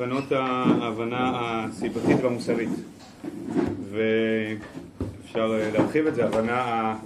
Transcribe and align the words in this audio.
מהבנות 0.00 0.32
ההבנה 0.32 1.32
הסיבתית 1.64 2.16
והמוסרית. 2.22 2.68
ואפשר 3.90 5.60
להרחיב 5.72 6.06
את 6.06 6.14
זה, 6.14 6.24
הבנה, 6.24 6.96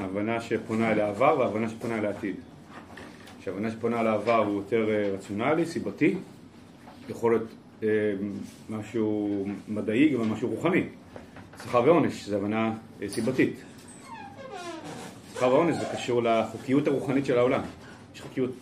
הבנה 0.00 0.40
שפונה 0.40 0.92
אל 0.92 1.00
העבר 1.00 1.36
והבנה 1.38 1.68
שפונה 1.68 1.98
אל 1.98 2.06
העתיד. 2.06 2.34
שהבנה 3.40 3.70
שפונה 3.70 4.00
אל 4.00 4.06
העבר 4.06 4.36
הוא 4.36 4.54
יותר 4.54 4.90
אה, 4.90 5.10
רציונלי, 5.14 5.66
סיבתי, 5.66 6.14
יכול 7.08 7.32
להיות 7.32 7.48
אה, 7.82 7.88
משהו 8.70 9.44
מדעי, 9.68 10.08
גם 10.08 10.32
משהו 10.32 10.48
רוחני. 10.48 10.84
שכר 11.64 11.82
ועונש 11.84 12.24
זה 12.24 12.36
הבנה 12.36 12.72
אה, 13.02 13.08
סיבתית. 13.08 13.56
שכר 15.34 15.48
ועונש 15.52 15.76
זה 15.76 15.84
קשור 15.92 16.22
לחוקיות 16.22 16.86
הרוחנית 16.86 17.26
של 17.26 17.38
העולם. 17.38 17.60
יש 18.14 18.20
חוקיות 18.20 18.52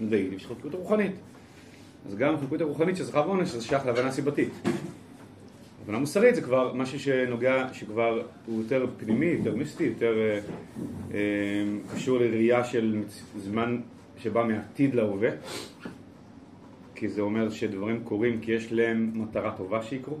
מדעית, 0.00 0.32
יש 0.32 0.46
חוקיות 0.46 0.74
רוחנית. 0.74 1.12
אז 2.08 2.16
גם 2.16 2.34
החוקיות 2.34 2.60
הרוחנית 2.60 2.96
של 2.96 3.04
שכר 3.04 3.24
ועונש 3.26 3.48
זה 3.48 3.64
שייך 3.64 3.86
להבנה 3.86 4.10
סיבתית. 4.12 4.48
הבנה 5.82 5.98
מוסרית 5.98 6.34
זה 6.34 6.42
כבר 6.42 6.74
משהו 6.74 7.00
שנוגע, 7.00 7.66
שכבר 7.72 8.22
הוא 8.46 8.62
יותר 8.62 8.86
פנימי, 8.96 9.26
יותר 9.26 9.56
מיסטי, 9.56 9.84
יותר 9.84 10.18
אה, 10.18 10.40
אה, 11.14 11.18
קשור 11.94 12.18
לראייה 12.18 12.64
של 12.64 13.02
זמן 13.36 13.80
שבא 14.16 14.44
מעתיד 14.44 14.94
להווה, 14.94 15.30
כי 16.94 17.08
זה 17.08 17.20
אומר 17.20 17.50
שדברים 17.50 18.04
קורים 18.04 18.40
כי 18.40 18.52
יש 18.52 18.72
להם 18.72 19.10
מטרה 19.14 19.56
טובה 19.56 19.82
שיקרו. 19.82 20.16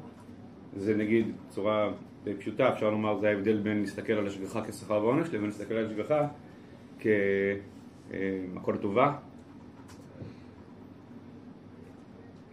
זה 0.76 0.96
נגיד 0.96 1.32
בצורה 1.46 1.90
די 2.24 2.34
פשוטה, 2.34 2.72
אפשר 2.72 2.90
לומר 2.90 3.18
זה 3.20 3.28
ההבדל 3.28 3.56
בין 3.56 3.80
להסתכל 3.80 4.12
על 4.12 4.26
השגחה 4.26 4.64
כשכר 4.64 5.04
ועונש 5.04 5.28
לבין 5.28 5.46
להסתכל 5.46 5.74
על 5.74 5.86
השגחה 5.86 6.26
כמקור 7.00 8.76
טובה. 8.76 9.12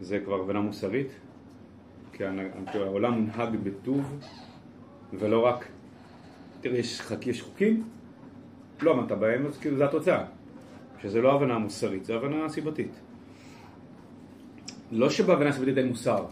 זה 0.06 0.20
כבר 0.20 0.42
הבנה 0.42 0.62
מוסרית, 0.62 1.08
כי 2.14 2.24
העולם 2.74 3.14
מונהג 3.14 3.56
בטוב 3.64 4.20
ולא 5.14 5.46
רק, 5.46 5.66
תראה, 6.62 6.78
יש, 7.26 7.42
חוקים, 7.42 7.84
לא 8.82 8.94
עמדת 8.94 9.12
בהם, 9.12 9.46
אז 9.46 9.58
כאילו 9.58 9.78
זה 9.78 9.86
התוצאה. 9.86 10.26
שזה 11.02 11.22
לא 11.22 11.34
הבנה 11.34 11.58
מוסרית, 11.58 12.06
זה 12.06 12.16
הבנה 12.16 12.50
סיבתית. 12.50 12.92
לא 14.92 15.10
שבהבנה 15.10 15.52
סיבתית 15.52 15.78
אין 15.78 15.88
מוסר, 15.88 16.26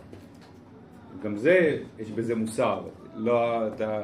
גם 1.23 1.37
זה, 1.37 1.79
יש 1.99 2.11
בזה 2.11 2.35
מוסר. 2.35 2.81
לא, 3.15 3.67
אתה 3.67 4.03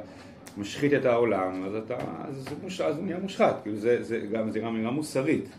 משחית 0.57 0.93
את 0.93 1.05
העולם, 1.05 1.63
אז 1.65 1.75
אתה, 1.75 1.97
אז 2.27 2.35
זה, 2.35 2.55
מוש, 2.63 2.81
אז 2.81 2.95
זה 2.95 3.01
נהיה 3.01 3.19
מושחת, 3.19 3.59
כאילו 3.61 3.77
זה, 3.77 4.03
זה 4.03 4.19
גם 4.19 4.51
זה 4.51 4.67
אמירה 4.67 4.91
מוסרית. 4.91 5.49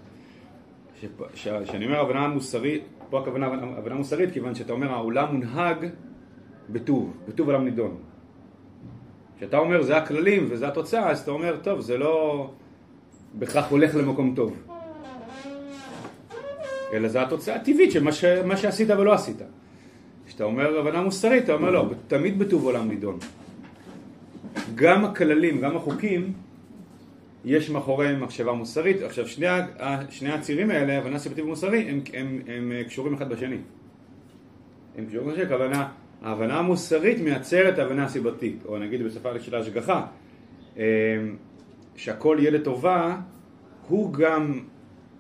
כשאני 1.33 1.84
אומר 1.84 2.00
הבנה 2.00 2.28
מוסרית, 2.28 2.84
פה 3.11 3.20
הכוונה 3.20 3.47
הבנה 3.47 3.94
מוסרית, 3.94 4.33
כיוון 4.33 4.55
שאתה 4.55 4.72
אומר 4.72 4.92
העולם 4.92 5.34
מונהג 5.34 5.86
בטוב, 6.70 7.16
בטוב 7.28 7.48
עולם 7.48 7.64
נידון. 7.64 7.97
כשאתה 9.39 9.58
אומר 9.58 9.83
זה 9.83 9.97
הכללים 9.97 10.47
וזה 10.50 10.69
התוצאה, 10.69 11.11
אז 11.11 11.20
אתה 11.20 11.31
אומר, 11.31 11.56
טוב, 11.62 11.81
זה 11.81 11.98
לא 11.98 12.50
בהכרח 13.34 13.70
הולך 13.70 13.94
למקום 13.94 14.33
טוב. 14.36 14.56
אלא 16.92 17.08
זה 17.08 17.22
התוצאה 17.22 17.55
הטבעית 17.55 17.92
של 17.92 18.03
מה, 18.03 18.12
ש... 18.12 18.25
מה 18.25 18.56
שעשית 18.56 18.91
ולא 18.91 19.12
עשית. 19.12 19.36
כשאתה 20.27 20.44
אומר 20.44 20.78
הבנה 20.81 21.03
מוסרית, 21.03 21.44
אתה 21.44 21.53
אומר 21.53 21.70
לא, 21.70 21.91
תמיד 22.08 22.38
בטוב 22.38 22.64
עולם 22.64 22.88
נידון. 22.88 23.19
גם 24.75 25.05
הכללים, 25.05 25.61
גם 25.61 25.77
החוקים, 25.77 26.33
יש 27.44 27.70
מאחוריהם 27.70 28.20
מחשבה 28.20 28.52
מוסרית. 28.52 29.02
עכשיו, 29.02 29.28
שני, 29.28 29.46
שני 30.10 30.33
הצירים 30.33 30.70
האלה, 30.70 30.98
הבנה 30.98 31.19
סיבתית 31.19 31.44
ומוסרי, 31.44 31.78
הם, 31.78 32.00
הם, 32.14 32.41
הם, 32.47 32.72
הם 32.72 32.82
קשורים 32.82 33.14
אחד 33.14 33.28
בשני. 33.28 33.56
הם 34.98 35.06
קשורים 35.06 35.28
בשני, 35.28 35.42
הכוונה, 35.42 35.88
ההבנה 36.22 36.59
המוסרית 36.59 37.20
מייצרת 37.20 37.78
הבנה 37.78 38.09
סיבתית, 38.09 38.62
או 38.65 38.78
נגיד 38.78 39.03
בשפה 39.03 39.41
של 39.41 39.54
ההשגחה, 39.54 40.06
אמ, 40.76 40.82
שהכל 41.97 42.37
יהיה 42.41 42.50
לטובה, 42.50 43.16
הוא 43.88 44.12
גם 44.12 44.60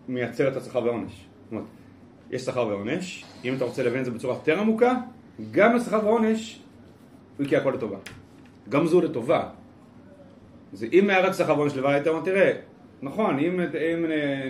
מייצר 0.08 0.48
את 0.48 0.56
השכר 0.56 0.84
והעונש. 0.84 1.12
זאת 1.12 1.52
אומרת, 1.52 1.64
יש 2.30 2.42
שכר 2.42 2.66
ועונש, 2.66 3.24
אם 3.44 3.54
אתה 3.54 3.64
רוצה 3.64 3.82
להבין 3.82 4.00
את 4.00 4.04
זה 4.04 4.10
בצורה 4.10 4.34
יותר 4.34 4.60
עמוקה, 4.60 4.94
גם 5.50 5.76
השכר 5.76 6.00
ועונש 6.04 6.62
הוא 7.38 7.46
יקרה 7.46 7.60
הכל 7.60 7.70
לטובה. 7.70 7.96
גם 8.68 8.86
זו 8.86 9.00
לטובה. 9.00 9.48
זה 10.72 10.86
אם 10.92 11.10
היה 11.10 11.20
רק 11.20 11.48
ועונש 11.48 11.76
לבד, 11.76 11.90
היית 11.90 12.06
אומר, 12.06 12.20
תראה, 12.24 12.52
נכון, 13.02 13.38
אם, 13.38 13.60
אם 13.60 14.04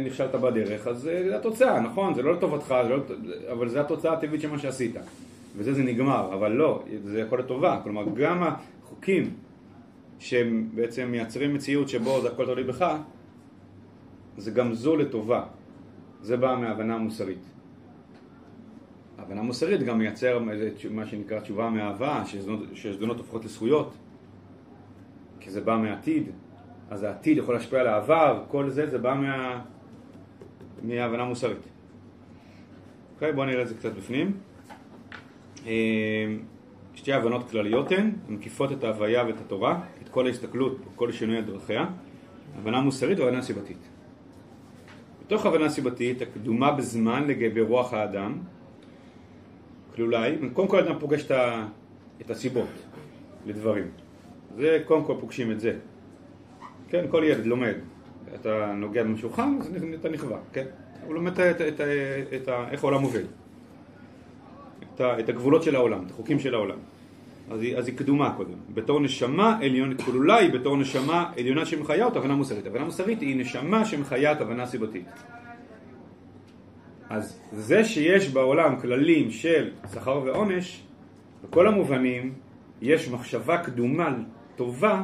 נכשלת 0.05 0.35
בדרך, 0.35 0.87
אז 0.87 0.99
זה 0.99 1.37
התוצאה, 1.37 1.81
נכון, 1.81 2.15
זה 2.15 2.23
לא 2.23 2.33
לטובתך, 2.33 2.75
לא, 2.89 2.97
אבל 3.53 3.69
זה 3.69 3.81
התוצאה 3.81 4.13
הטבעית 4.13 4.41
של 4.41 4.51
מה 4.51 4.59
שעשית. 4.59 4.97
וזה 5.57 5.75
זה 5.75 5.83
נגמר, 5.83 6.35
אבל 6.35 6.53
לא, 6.53 6.85
זה 7.05 7.21
יכול 7.21 7.39
לטובה. 7.39 7.81
כלומר, 7.83 8.05
גם 8.15 8.43
החוקים 8.43 9.31
שהם 10.19 10.69
בעצם 10.75 11.09
מייצרים 11.11 11.55
מציאות 11.55 11.89
שבו 11.89 12.21
זה 12.21 12.29
הכל 12.29 12.45
תלוי 12.45 12.65
בך, 12.65 12.95
זה 14.37 14.51
גם 14.51 14.75
זו 14.75 14.97
לטובה. 14.97 15.45
זה 16.23 16.37
בא 16.37 16.57
מהבנה 16.61 16.99
מוסרית. 16.99 17.45
הבנה 19.19 19.43
מוסרית 19.43 19.83
גם 19.83 19.99
מייצר 19.99 20.39
מה 20.91 21.07
שנקרא 21.07 21.41
תשובה 21.41 21.71
מאהבה, 21.71 22.23
שזדונות 22.75 23.19
הופכות 23.19 23.45
לזכויות, 23.45 23.93
כי 25.51 25.55
זה 25.55 25.61
בא 25.61 25.77
מהעתיד, 25.77 26.31
אז 26.91 27.03
העתיד 27.03 27.39
יכול 27.39 27.55
להשפיע 27.55 27.81
על 27.81 27.87
העבר, 27.87 28.45
כל 28.49 28.71
זה, 28.71 28.91
זה 28.91 28.99
בא 28.99 29.15
מה... 29.15 29.61
מהבנה 30.83 31.25
מוסרית. 31.25 31.59
אוקיי, 33.15 33.33
בואו 33.33 33.47
נראה 33.47 33.63
את 33.63 33.69
זה 33.69 33.75
קצת 33.75 33.93
בפנים. 33.93 34.33
אה, 35.67 35.73
שתי 36.95 37.13
הבנות 37.13 37.51
כלליות 37.51 37.93
הן, 37.93 38.13
מקיפות 38.29 38.73
את 38.73 38.85
ההוויה 38.85 39.25
ואת 39.27 39.41
התורה, 39.41 39.81
את 40.03 40.09
כל 40.09 40.27
ההסתכלות, 40.27 40.79
כל 40.97 41.13
שינוי 41.13 41.43
דרכיה, 41.43 41.87
הבנה 42.59 42.81
מוסרית 42.81 43.19
והבנה 43.19 43.43
סיבתית. 43.43 43.89
בתוך 45.27 45.47
הבנה 45.47 45.69
סיבתית 45.69 46.23
הקדומה 46.23 46.73
בזמן 46.73 47.27
לגבי 47.27 47.61
רוח 47.61 47.95
האדם 47.95 48.39
כלולה 49.95 50.23
היא, 50.23 50.39
קודם 50.53 50.69
כל 50.69 50.79
אדם 50.79 50.99
פוגש 50.99 51.25
את 52.21 52.31
הסיבות 52.31 52.71
לדברים. 53.47 53.87
זה 54.57 54.83
קודם 54.87 55.05
כל 55.05 55.15
פוגשים 55.21 55.51
את 55.51 55.61
זה. 55.61 55.77
כן, 56.89 57.05
כל 57.11 57.23
ילד 57.27 57.47
לומד. 57.47 57.75
אתה 58.35 58.73
נוגע 58.77 59.03
במשהו 59.03 59.31
חם, 59.31 59.59
אז 59.61 59.85
אתה 60.01 60.09
נכווה, 60.09 60.39
כן? 60.53 60.67
הוא 61.07 61.15
לומד 61.15 61.41
את, 61.41 61.61
את, 61.61 61.61
את, 61.61 61.81
את, 62.35 62.49
איך 62.71 62.85
העולם 62.85 63.03
עובד. 63.03 63.25
את, 64.95 65.01
את 65.01 65.29
הגבולות 65.29 65.63
של 65.63 65.77
העולם, 65.77 66.05
את 66.07 66.11
החוקים 66.11 66.39
של 66.39 66.55
העולם. 66.55 66.79
אז 67.51 67.63
היא, 67.63 67.77
אז 67.77 67.89
היא 67.89 67.97
קדומה 67.97 68.35
קודם. 68.37 68.55
בתור 68.75 69.01
נשמה 69.01 69.59
עליון, 69.63 69.97
כלולה 69.97 70.37
היא 70.37 70.53
בתור 70.53 70.77
נשמה 70.77 71.33
עליונה 71.39 71.67
שמחיה 71.67 72.05
אותה 72.05 72.19
הבנה 72.19 72.35
מוסרית. 72.35 72.67
הבנה 72.67 72.85
מוסרית 72.85 73.21
היא 73.21 73.37
נשמה 73.37 73.85
שמחיה 73.85 74.33
את 74.33 74.41
הבנה 74.41 74.67
סיבתית. 74.67 75.07
אז 77.11 77.41
זה 77.53 77.85
שיש 77.85 78.29
בעולם 78.29 78.81
כללים 78.81 79.31
של 79.31 79.71
שכר 79.95 80.23
ועונש, 80.25 80.83
בכל 81.45 81.69
המובנים 81.69 82.33
יש 82.83 83.09
מחשבה 83.09 83.59
קדומה 83.59 84.17
טובה 84.61 85.03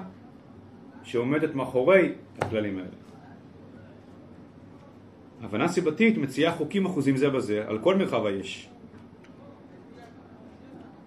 שעומדת 1.03 1.55
מאחורי 1.55 2.13
הכללים 2.39 2.79
האלה. 2.79 2.97
הבנה 5.43 5.69
סיבתית 5.69 6.19
מציעה 6.19 6.53
חוקים 6.53 6.87
אחוזים 6.87 7.17
זה 7.17 7.31
בזה 7.31 7.65
על 7.69 7.79
כל 7.79 7.97
מרחב 7.97 8.27
היש. 8.27 8.69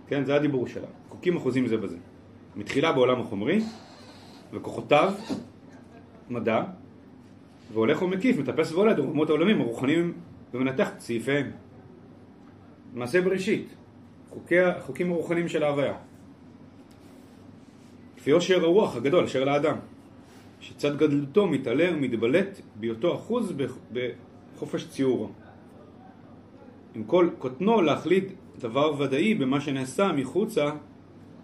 כן, 0.07 0.25
זה 0.25 0.35
הדיבור 0.35 0.67
שלה. 0.67 0.87
חוקים 1.09 1.37
אחוזים 1.37 1.67
זה 1.67 1.77
בזה. 1.77 1.97
מתחילה 2.55 2.91
בעולם 2.91 3.21
החומרי, 3.21 3.61
וכוחותיו, 4.53 5.13
מדע, 6.29 6.63
והולך 7.73 8.01
ומקיף, 8.01 8.37
מטפס 8.37 8.71
ועולד 8.71 8.99
רומות 8.99 9.29
העולמים 9.29 9.61
הרוחניים 9.61 10.13
ומנתח 10.53 10.89
את 10.95 11.01
סעיפיהם. 11.01 11.51
מעשה 12.93 13.21
בראשית, 13.21 13.67
חוקי, 14.29 14.59
החוקים 14.59 15.11
הרוחניים 15.11 15.47
של 15.47 15.63
ההוויה. 15.63 16.08
כפי 18.19 18.31
עושר 18.31 18.63
הרוח 18.63 18.95
הגדול 18.95 19.23
אשר 19.23 19.43
לאדם, 19.43 19.75
שצד 20.59 20.97
גדלותו 20.97 21.47
מתעלה 21.47 21.89
ומתבלט 21.93 22.61
בהיותו 22.75 23.15
אחוז 23.15 23.53
בחופש 23.93 24.87
ציורו. 24.87 25.29
עם 26.95 27.03
כל 27.03 27.29
קוטנו 27.39 27.81
להחליט 27.81 28.31
דבר 28.59 29.01
ודאי 29.01 29.33
במה 29.33 29.61
שנעשה 29.61 30.11
מחוצה 30.11 30.69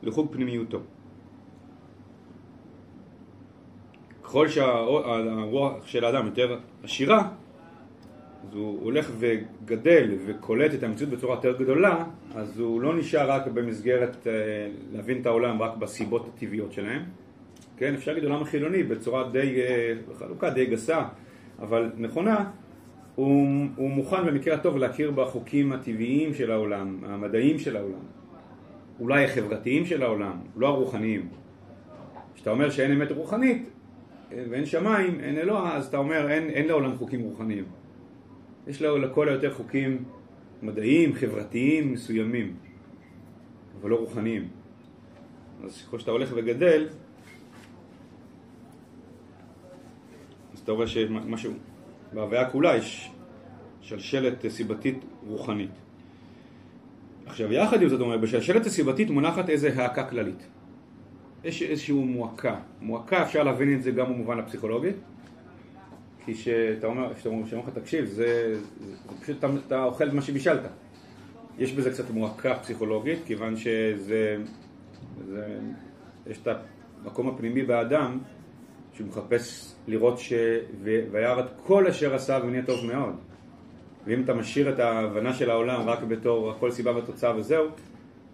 לחוג 0.04 0.27
פנימיותו. 0.31 0.80
ככל 4.24 4.48
שהרוח 4.48 5.88
של 5.88 6.06
האדם 6.06 6.25
יותר 6.25 6.60
עשירה, 6.83 7.30
אז 8.50 8.56
הוא 8.56 8.84
הולך 8.84 9.12
וגדל 9.20 10.10
וקולט 10.26 10.74
את 10.74 10.84
המציאות 10.84 11.12
בצורה 11.12 11.36
יותר 11.36 11.58
גדולה, 11.64 12.04
אז 12.36 12.60
הוא 12.60 12.82
לא 12.82 12.96
נשאר 12.96 13.32
רק 13.32 13.48
במסגרת 13.48 14.28
אה, 14.28 14.32
להבין 14.94 15.22
את 15.22 15.26
העולם 15.26 15.62
רק 15.62 15.78
בסיבות 15.78 16.28
הטבעיות 16.28 16.72
שלהם. 16.72 17.04
כן, 17.78 17.94
אפשר 17.94 18.12
להגיד 18.12 18.30
עולם 18.30 18.42
החילוני 18.42 18.84
בצורה 18.84 19.30
די, 19.30 19.62
אה, 19.62 19.94
בחלוקה 20.10 20.50
די 20.50 20.66
גסה, 20.66 21.04
אבל 21.60 21.92
נכונה, 21.98 22.46
הוא, 23.16 23.66
הוא 23.76 23.90
מוכן 23.90 24.26
במקרה 24.26 24.56
הטוב 24.56 24.78
להכיר 24.78 25.12
בחוקים 25.12 25.72
הטבעיים 25.72 26.34
של 26.34 26.52
העולם, 26.52 26.98
המדעיים 27.04 27.60
של 27.60 27.78
העולם, 27.78 28.04
אולי 29.00 29.26
החברתיים 29.26 29.86
של 29.86 30.04
העולם, 30.04 30.38
לא 30.58 30.68
הרוחניים. 30.68 31.28
כשאתה 32.36 32.50
אומר 32.50 32.70
שאין 32.70 32.92
אמת 32.92 33.12
רוחנית 33.12 33.70
ואין 34.32 34.66
שמיים, 34.66 35.20
אין 35.20 35.38
אלוה, 35.38 35.76
אז 35.76 35.88
אתה 35.88 35.98
אומר 35.98 36.30
אין, 36.30 36.50
אין 36.50 36.68
לעולם 36.68 36.96
חוקים 36.98 37.22
רוחניים. 37.22 37.64
יש 38.68 38.82
לו 38.82 38.98
לכל 38.98 39.30
היותר 39.30 39.54
חוקים 39.54 40.04
מדעיים, 40.62 41.14
חברתיים, 41.14 41.94
מסוימים, 41.94 42.56
אבל 43.82 43.90
לא 43.90 43.96
רוחניים. 43.96 44.48
אז 45.64 45.82
ככל 45.82 46.00
שאתה 46.00 46.12
הולך 46.12 46.30
וגדל, 46.36 46.88
אז 50.54 50.60
אתה 50.60 50.72
רואה 50.72 50.88
שמשהו, 50.88 51.54
בהוויה 52.14 52.50
כולה 52.50 52.78
יש 52.78 53.12
שלשלת 53.82 54.48
סיבתית 54.48 55.06
רוחנית. 55.28 55.72
עכשיו, 57.26 57.54
יחד 57.54 57.82
עם 57.82 57.90
זאת, 57.90 58.02
אומר, 58.02 58.18
בשלשלת 58.18 58.66
הסיבתית 58.66 59.10
מונחת 59.10 59.50
איזה 59.50 59.74
העקה 59.76 60.10
כללית. 60.10 60.48
יש 61.44 61.62
איזושהי 61.62 61.96
מועקה. 61.96 62.60
מועקה, 62.82 63.24
אפשר 63.24 63.44
להבין 63.44 63.74
את 63.74 63.84
זה 63.84 63.92
גם 63.92 64.06
במובן 64.06 64.40
הפסיכולוגי, 64.40 64.90
כי 66.25 66.36
שאתה 66.36 66.88
אומר, 66.88 67.13
כשאתה 67.13 67.30
אומר 67.30 67.44
לך, 67.60 67.69
תקשיב, 67.69 68.06
זה, 68.06 68.16
זה, 68.16 68.56
זה 68.80 69.22
פשוט, 69.22 69.38
אתה, 69.39 69.48
אתה 69.68 69.83
אוכל 69.83 70.10
מה 70.12 70.22
שבישלת. 70.22 70.62
יש 71.60 71.74
בזה 71.74 71.92
קצת 71.92 72.10
מועקה 72.10 72.56
פסיכולוגית, 72.60 73.19
כיוון 73.25 73.57
שזה, 73.57 74.38
זה, 75.27 75.57
יש 76.27 76.38
את 76.38 76.48
המקום 77.04 77.30
הפנימי 77.30 77.63
באדם, 77.63 78.19
שהוא 78.94 79.07
מחפש 79.07 79.75
לראות 79.88 80.19
ש... 80.19 80.33
וירא 80.83 81.39
את 81.39 81.45
כל 81.63 81.88
אשר 81.88 82.16
עשה 82.16 82.39
ונהיה 82.44 82.66
טוב 82.66 82.86
מאוד. 82.86 83.16
ואם 84.06 84.24
אתה 84.24 84.33
משאיר 84.33 84.69
את 84.69 84.80
ההבנה 84.80 85.33
של 85.33 85.50
העולם 85.50 85.89
רק 85.89 86.04
בתור 86.04 86.51
הכל 86.51 86.72
סיבה 86.72 86.98
ותוצאה 86.98 87.38
וזהו, 87.38 87.66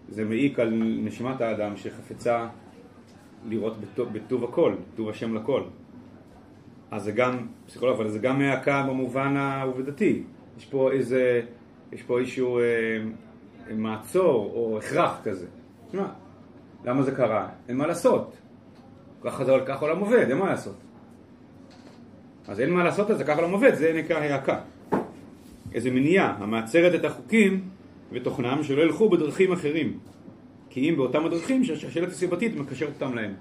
זה 0.08 0.24
מעיק 0.24 0.58
על 0.58 0.70
נשמת 1.04 1.40
האדם 1.40 1.76
שחפצה 1.76 2.48
לראות 3.48 3.80
בטוב, 3.80 4.08
בטוב 4.12 4.44
הכל, 4.44 4.74
טוב 4.96 5.08
השם 5.08 5.34
לכל. 5.34 5.62
אז 6.92 7.02
זה 7.04 7.12
גם 7.12 7.46
פסיכולוג, 7.66 8.00
אבל 8.00 8.08
זה 8.08 8.18
גם 8.18 8.38
מעקה 8.38 8.86
במובן 8.88 9.36
העובדתי. 9.36 10.22
יש 10.58 10.64
פה 10.64 10.92
איזה, 10.92 11.40
יש 11.92 12.02
פה 12.02 12.18
איזשהו 12.18 12.58
אה, 12.58 12.64
מעצור 13.74 14.52
או 14.54 14.78
הכרח 14.78 15.20
כזה. 15.24 15.46
תשמע, 15.88 16.06
למה 16.84 17.02
זה 17.02 17.12
קרה? 17.12 17.48
אין 17.68 17.76
מה 17.76 17.86
לעשות. 17.86 18.36
ככה, 19.22 19.44
זה, 19.44 19.52
ככה 19.66 19.80
עולם 19.80 19.98
עובד, 20.00 20.26
אין 20.28 20.38
מה 20.38 20.50
לעשות. 20.50 20.74
אז 22.48 22.60
אין 22.60 22.70
מה 22.70 22.84
לעשות 22.84 23.10
את 23.10 23.18
זה, 23.18 23.24
ככה 23.24 23.40
עולם 23.40 23.52
עובד, 23.52 23.74
זה 23.74 23.92
נקרא 23.96 24.18
העקה. 24.18 24.60
איזה 25.74 25.90
מניעה 25.90 26.36
המעצרת 26.38 26.94
את 26.94 27.04
החוקים 27.04 27.68
ותוכנם 28.12 28.62
שלא 28.62 28.82
ילכו 28.82 29.08
בדרכים 29.08 29.52
אחרים. 29.52 29.98
כי 30.70 30.90
אם 30.90 30.96
באותם 30.96 31.26
הדרכים 31.26 31.64
שהשאלת 31.64 32.08
הסיבתית 32.08 32.56
מקשרת 32.56 33.02
אותם 33.02 33.14
להם. 33.14 33.34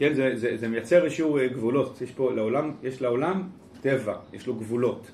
כן, 0.00 0.14
זה, 0.14 0.32
זה, 0.36 0.56
זה 0.56 0.68
מייצר 0.68 1.04
איזשהו 1.04 1.38
אה, 1.38 1.48
גבולות, 1.48 2.02
יש 2.02 2.10
פה 2.10 2.32
לעולם, 2.32 2.72
יש 2.82 3.02
לעולם 3.02 3.48
טבע, 3.80 4.16
יש 4.32 4.46
לו 4.46 4.54
גבולות. 4.54 5.10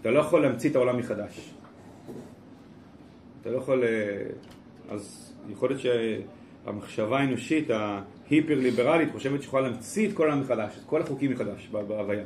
אתה 0.00 0.10
לא 0.10 0.20
יכול 0.20 0.42
להמציא 0.42 0.70
את 0.70 0.76
העולם 0.76 0.98
מחדש. 0.98 1.50
אתה 3.40 3.50
לא 3.50 3.56
יכול... 3.56 3.84
אה, 3.84 4.22
אז 4.90 5.34
יכול 5.50 5.70
להיות 5.70 5.82
שהמחשבה 6.64 7.18
האנושית 7.18 7.70
ההיפר-ליברלית 7.70 9.12
חושבת 9.12 9.42
שיכולה 9.42 9.68
להמציא 9.68 10.08
את 10.08 10.14
כל 10.14 10.22
העולם 10.22 10.40
מחדש, 10.40 10.78
את 10.78 10.84
כל 10.86 11.02
החוקים 11.02 11.32
מחדש 11.32 11.68
בהוויה. 11.72 12.24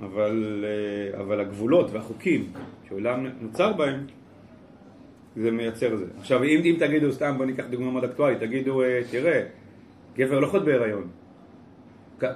אבל, 0.00 0.64
אה, 0.64 1.20
אבל 1.20 1.40
הגבולות 1.40 1.90
והחוקים 1.90 2.52
שעולם 2.88 3.26
נוצר 3.40 3.72
בהם, 3.72 4.06
זה 5.36 5.50
מייצר 5.50 5.96
זה. 5.96 6.04
עכשיו, 6.18 6.44
אם, 6.44 6.60
אם 6.64 6.76
תגידו, 6.78 7.12
סתם 7.12 7.34
בוא 7.36 7.46
ניקח 7.46 7.64
דוגמה 7.70 7.90
מאוד 7.90 8.04
אקטואלית, 8.04 8.38
תגידו, 8.38 8.82
אה, 8.82 9.00
תראה, 9.10 9.42
גבר 10.16 10.40
לא 10.40 10.46
חוד 10.46 10.64
בהיריון. 10.64 11.08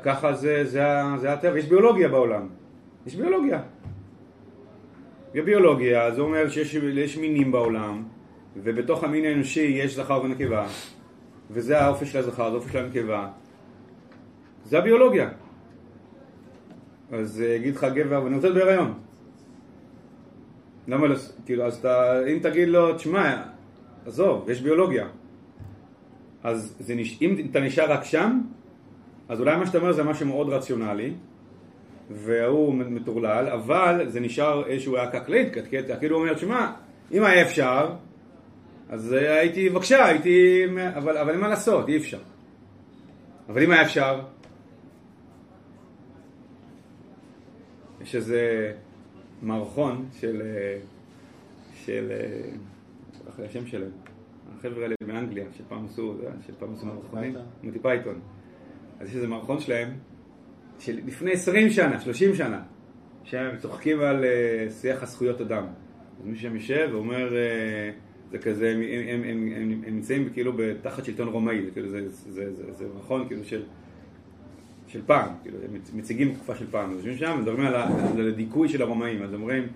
ככה 0.03 0.33
זה, 0.33 0.65
זה, 0.65 0.85
זה 1.21 1.33
הטבע, 1.33 1.59
יש 1.59 1.65
ביולוגיה 1.65 2.09
בעולם. 2.09 2.49
יש 3.07 3.15
ביולוגיה. 3.15 3.61
וביולוגיה, 5.35 6.15
זה 6.15 6.21
אומר 6.21 6.49
שיש 6.49 7.17
מינים 7.17 7.53
בעולם, 7.53 8.03
ובתוך 8.57 9.05
המין 9.05 9.25
האנושי 9.25 9.61
יש 9.61 9.95
זכר 9.97 10.21
ונקבה, 10.25 10.67
וזה 11.51 11.81
האופי 11.81 12.07
של 12.07 12.19
הזכר, 12.19 12.51
זה 12.51 12.57
האופי 12.57 12.73
של 12.73 12.79
הנקבה. 12.79 13.29
זה 14.65 14.79
הביולוגיה. 14.79 15.29
אז 17.13 17.41
יגיד 17.41 17.77
לך 17.77 17.87
גבר, 17.95 18.25
ואני 18.25 18.37
רוצה 18.37 18.49
היום. 18.69 19.06
למה, 20.89 21.07
כאילו, 21.47 21.67
אז 21.67 21.77
אתה, 21.77 22.27
אם 22.27 22.39
תגיד 22.43 22.69
לו, 22.69 22.95
תשמע, 22.95 23.43
עזוב, 24.07 24.51
יש 24.51 24.61
ביולוגיה. 24.61 25.07
אז 26.43 26.77
זה 26.81 26.95
נש... 26.95 27.19
אם 27.23 27.47
אתה 27.51 27.61
נשאר 27.61 27.93
רק 27.93 28.05
שם, 28.05 28.41
אז 29.29 29.41
אולי 29.41 29.57
מה 29.57 29.67
שאתה 29.67 29.79
אומר 29.79 29.93
זה 29.93 30.03
משהו 30.03 30.27
מאוד 30.27 30.49
רציונלי, 30.49 31.13
והוא 32.11 32.75
מטורלל, 32.75 33.49
אבל 33.49 34.05
זה 34.09 34.21
נשאר 34.21 34.67
איזשהו 34.67 34.97
העקה 34.97 35.21
כללית, 35.21 35.53
כאילו 35.99 36.17
הוא 36.17 36.23
אומר, 36.23 36.35
תשמע, 36.35 36.73
אם 37.13 37.25
היה 37.25 37.43
אפשר, 37.43 37.91
אז 38.89 39.13
הייתי, 39.13 39.71
בבקשה, 39.71 40.05
הייתי, 40.05 40.65
אבל, 40.97 41.19
אבל 41.19 41.33
אין 41.33 41.41
מה 41.41 41.49
לעשות, 41.49 41.89
אי 41.89 41.97
אפשר. 41.97 42.19
אבל 43.49 43.63
אם 43.63 43.71
היה 43.71 43.83
אפשר, 43.83 44.21
יש 48.03 48.15
איזה 48.15 48.73
מערכון 49.43 50.09
של, 50.13 50.43
של, 51.75 52.13
אחרי 53.29 53.47
השם 53.47 53.67
שלהם, 53.67 53.91
החבר'ה 54.59 54.83
האלה 54.83 54.95
מאנגליה, 55.07 55.45
שפעם 55.59 55.85
עשו, 55.85 56.15
שפעם 56.47 56.73
עשו 56.75 56.87
מערכונים, 56.87 57.35
מונטי 57.63 57.79
פייתון. 57.79 58.21
אז 59.01 59.09
יש 59.09 59.15
איזה 59.17 59.29
מערכון 59.29 59.61
שלהם, 59.61 59.89
של 60.79 61.01
לפני 61.07 61.33
20 61.33 61.71
שנה, 61.71 62.01
30 62.01 62.35
שנה, 62.35 62.63
שהם 63.25 63.57
צוחקים 63.57 64.01
על 64.01 64.25
שיח 64.81 65.03
הזכויות 65.03 65.41
אדם. 65.41 65.67
אז 66.21 66.39
שם 66.39 66.57
יושב 66.57 66.89
ואומר, 66.93 67.35
זה 68.31 68.39
כזה, 68.39 68.71
הם, 68.71 68.81
הם, 68.81 69.23
הם, 69.25 69.49
הם, 69.57 69.83
הם 69.87 69.95
נמצאים 69.95 70.29
כאילו 70.33 70.53
תחת 70.83 71.05
שלטון 71.05 71.29
רומאי, 71.29 71.65
זה, 71.65 71.71
כאילו, 71.71 71.89
זה, 71.89 72.09
זה, 72.09 72.33
זה, 72.33 72.55
זה, 72.55 72.73
זה 72.73 72.87
מערכון 72.95 73.27
כאילו 73.29 73.45
של... 73.45 73.63
של 74.97 75.03
פעם, 75.07 75.29
כאילו, 75.43 75.59
מציגים 75.95 76.35
תקופה 76.35 76.55
של 76.57 76.67
פעם, 76.71 76.93
יושבים 76.93 77.17
שם, 77.17 77.39
מדברים 77.43 77.67
על, 77.67 77.75
על 77.75 78.29
הדיכוי 78.29 78.69
של 78.69 78.83
הרומאים, 78.83 79.23
אז 79.23 79.35
אומרים, 79.35 79.67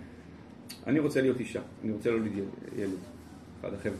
אני 0.86 0.98
רוצה 0.98 1.20
להיות 1.20 1.40
אישה, 1.40 1.60
אני 1.84 1.92
רוצה 1.92 2.10
להוליד 2.10 2.32
ילד, 2.76 2.90
אחד 3.60 3.74
החבר'ה. 3.74 3.94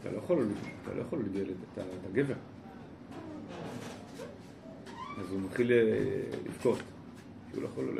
אתה 0.00 0.10
לא 0.10 0.18
יכול 0.18 0.36
להוליד, 0.36 0.56
אתה 0.82 0.94
לא 0.94 1.00
יכול 1.00 1.18
להוליד 1.18 1.36
ילד, 1.36 1.56
אתה, 1.72 1.80
אתה 1.80 2.12
גבר. 2.12 2.34
אז 5.18 5.30
הוא 5.30 5.40
מתחיל 5.40 5.72
אה, 5.72 5.78
לבכות, 6.46 6.78
הוא 7.54 7.62
לא 7.62 7.68
יכול... 7.68 7.98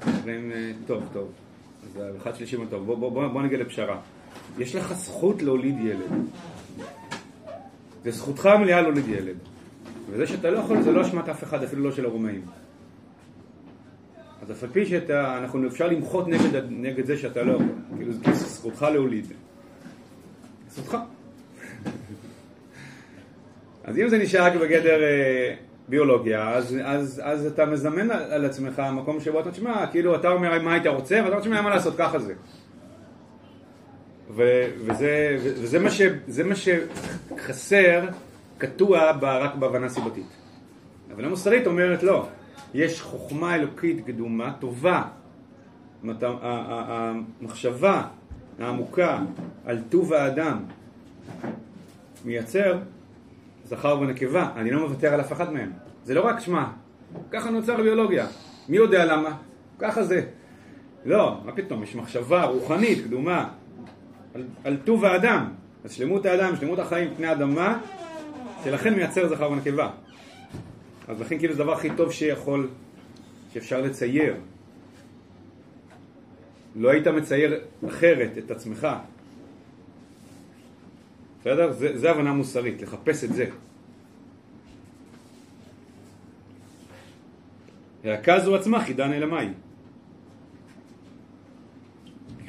אז 0.00 0.18
אומרים, 0.18 0.52
אה, 0.52 0.72
טוב, 0.86 1.02
טוב, 1.12 1.32
אז 1.84 2.16
אחד 2.16 2.34
שלישי 2.34 2.56
אומר, 2.56 2.68
טוב, 2.70 2.86
בוא, 2.86 2.96
בוא, 2.96 3.10
בוא, 3.10 3.28
בוא 3.28 3.42
נגיע 3.42 3.58
לפשרה. 3.58 4.00
יש 4.58 4.74
לך 4.74 4.92
זכות 4.92 5.42
להוליד 5.42 5.76
ילד. 5.80 6.10
זה 8.04 8.10
זכותך 8.10 8.46
המלאה 8.46 8.80
להוליד 8.80 9.08
ילד. 9.08 9.36
וזה 10.10 10.26
שאתה 10.26 10.50
לא 10.50 10.58
יכול 10.58 10.82
זה 10.82 10.92
לא 10.92 11.02
אשמת 11.02 11.28
אף 11.28 11.44
אחד, 11.44 11.62
אפילו 11.62 11.84
לא 11.84 11.92
של 11.92 12.04
הרומאים. 12.04 12.42
אז 14.42 14.52
אף 14.52 14.62
על 14.62 14.68
פי 14.72 14.86
שאנחנו 14.86 15.66
אפשר 15.66 15.88
למחות 15.88 16.28
נגד, 16.28 16.62
נגד 16.70 17.06
זה 17.06 17.16
שאתה 17.16 17.42
לא 17.42 17.52
יכול, 17.52 17.66
כאילו 17.96 18.12
זכותך 18.32 18.86
להוליד. 18.92 19.26
זכותך. 20.70 20.96
אז 23.84 23.98
אם 23.98 24.08
זה 24.08 24.18
נשאר 24.18 24.44
רק 24.44 24.54
בגדר 24.54 25.02
אה, 25.02 25.54
ביולוגיה, 25.88 26.50
אז, 26.50 26.76
אז, 26.84 27.20
אז 27.24 27.46
אתה 27.46 27.66
מזמן 27.66 28.10
על, 28.10 28.32
על 28.32 28.44
עצמך 28.44 28.82
מקום 28.92 29.20
שבו 29.20 29.40
אתה 29.40 29.50
תשמע, 29.50 29.86
כאילו 29.86 30.16
אתה 30.16 30.28
אומר 30.28 30.62
מה 30.62 30.72
היית 30.72 30.86
רוצה, 30.86 31.20
ואתה 31.24 31.40
תשמע, 31.40 31.60
מה 31.60 31.70
לעשות, 31.70 31.94
ככה 31.98 32.18
זה. 32.18 32.34
ו, 34.36 34.66
וזה, 34.78 35.36
וזה 35.42 35.78
מה, 35.78 35.90
ש, 35.90 36.02
מה 36.44 36.54
שחסר 36.54 38.08
קטוע 38.58 39.10
רק 39.20 39.54
בהבנה 39.54 39.88
סיבתית. 39.88 40.26
הבנה 41.12 41.28
מוסרית 41.28 41.66
אומרת 41.66 42.02
לא, 42.02 42.26
יש 42.74 43.02
חוכמה 43.02 43.54
אלוקית 43.54 44.06
קדומה 44.06 44.52
טובה. 44.60 45.02
זאת 46.02 46.02
אומרת, 46.02 46.40
המחשבה 47.40 48.02
העמוקה 48.58 49.18
על 49.64 49.78
טוב 49.88 50.12
האדם 50.12 50.58
מייצר 52.24 52.78
זכר 53.64 53.98
ונקבה, 54.00 54.50
אני 54.56 54.70
לא 54.70 54.80
מוותר 54.88 55.14
על 55.14 55.20
אף 55.20 55.32
אחד 55.32 55.52
מהם. 55.52 55.72
זה 56.04 56.14
לא 56.14 56.26
רק 56.26 56.40
שמע, 56.40 56.64
ככה 57.30 57.50
נוצר 57.50 57.76
ביולוגיה. 57.76 58.26
מי 58.68 58.76
יודע 58.76 59.04
למה? 59.04 59.36
ככה 59.78 60.02
זה. 60.02 60.26
לא, 61.04 61.40
מה 61.44 61.52
פתאום, 61.52 61.82
יש 61.82 61.94
מחשבה 61.94 62.44
רוחנית 62.44 63.04
קדומה 63.04 63.48
על, 64.34 64.44
על 64.64 64.76
טוב 64.84 65.04
האדם. 65.04 65.48
אז 65.84 65.92
שלמות 65.92 66.26
האדם, 66.26 66.56
שלמות 66.56 66.78
החיים 66.78 67.14
פני 67.16 67.32
אדמה, 67.32 67.78
שלכן 68.66 68.94
מייצר 68.94 69.28
זכר 69.28 69.50
ונקבה. 69.50 69.90
אז 71.08 71.20
לכן 71.20 71.38
כאילו 71.38 71.54
זה 71.54 71.62
הדבר 71.62 71.72
הכי 71.72 71.88
טוב 71.96 72.12
שיכול, 72.12 72.68
שאפשר 73.52 73.80
לצייר. 73.80 74.36
לא 76.76 76.90
היית 76.90 77.06
מצייר 77.06 77.60
אחרת 77.88 78.38
את 78.38 78.50
עצמך. 78.50 78.88
בסדר? 81.40 81.72
זה, 81.72 81.98
זה 81.98 82.10
הבנה 82.10 82.32
מוסרית, 82.32 82.82
לחפש 82.82 83.24
את 83.24 83.34
זה. 83.34 83.46
הערכה 88.04 88.40
זו 88.40 88.56
עצמה 88.56 88.84
חידה 88.84 89.08
נעלמה 89.08 89.40
היא. 89.40 89.50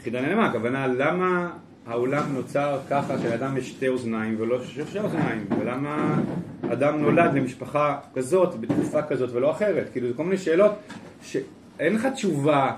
חידה 0.02 0.22
נעלמה, 0.22 0.50
הכוונה 0.50 0.88
למה 0.88 1.58
העולם 1.88 2.34
נוצר 2.34 2.80
ככה 2.90 3.20
שלאדם 3.20 3.58
יש 3.58 3.70
שתי 3.70 3.88
אוזניים 3.88 4.36
ולא 4.40 4.64
שלושה 4.66 5.02
אוזניים, 5.02 5.46
ולמה 5.60 6.20
אדם 6.74 7.02
נולד 7.02 7.34
למשפחה 7.34 8.00
כזאת 8.16 8.60
בתקופה 8.60 9.02
כזאת 9.02 9.30
ולא 9.34 9.52
אחרת, 9.52 9.90
כאילו 9.92 10.08
זה 10.08 10.14
כל 10.14 10.24
מיני 10.24 10.38
שאלות 10.38 10.72
שאין 11.22 11.96
לך 11.96 12.06
תשובה 12.06 12.76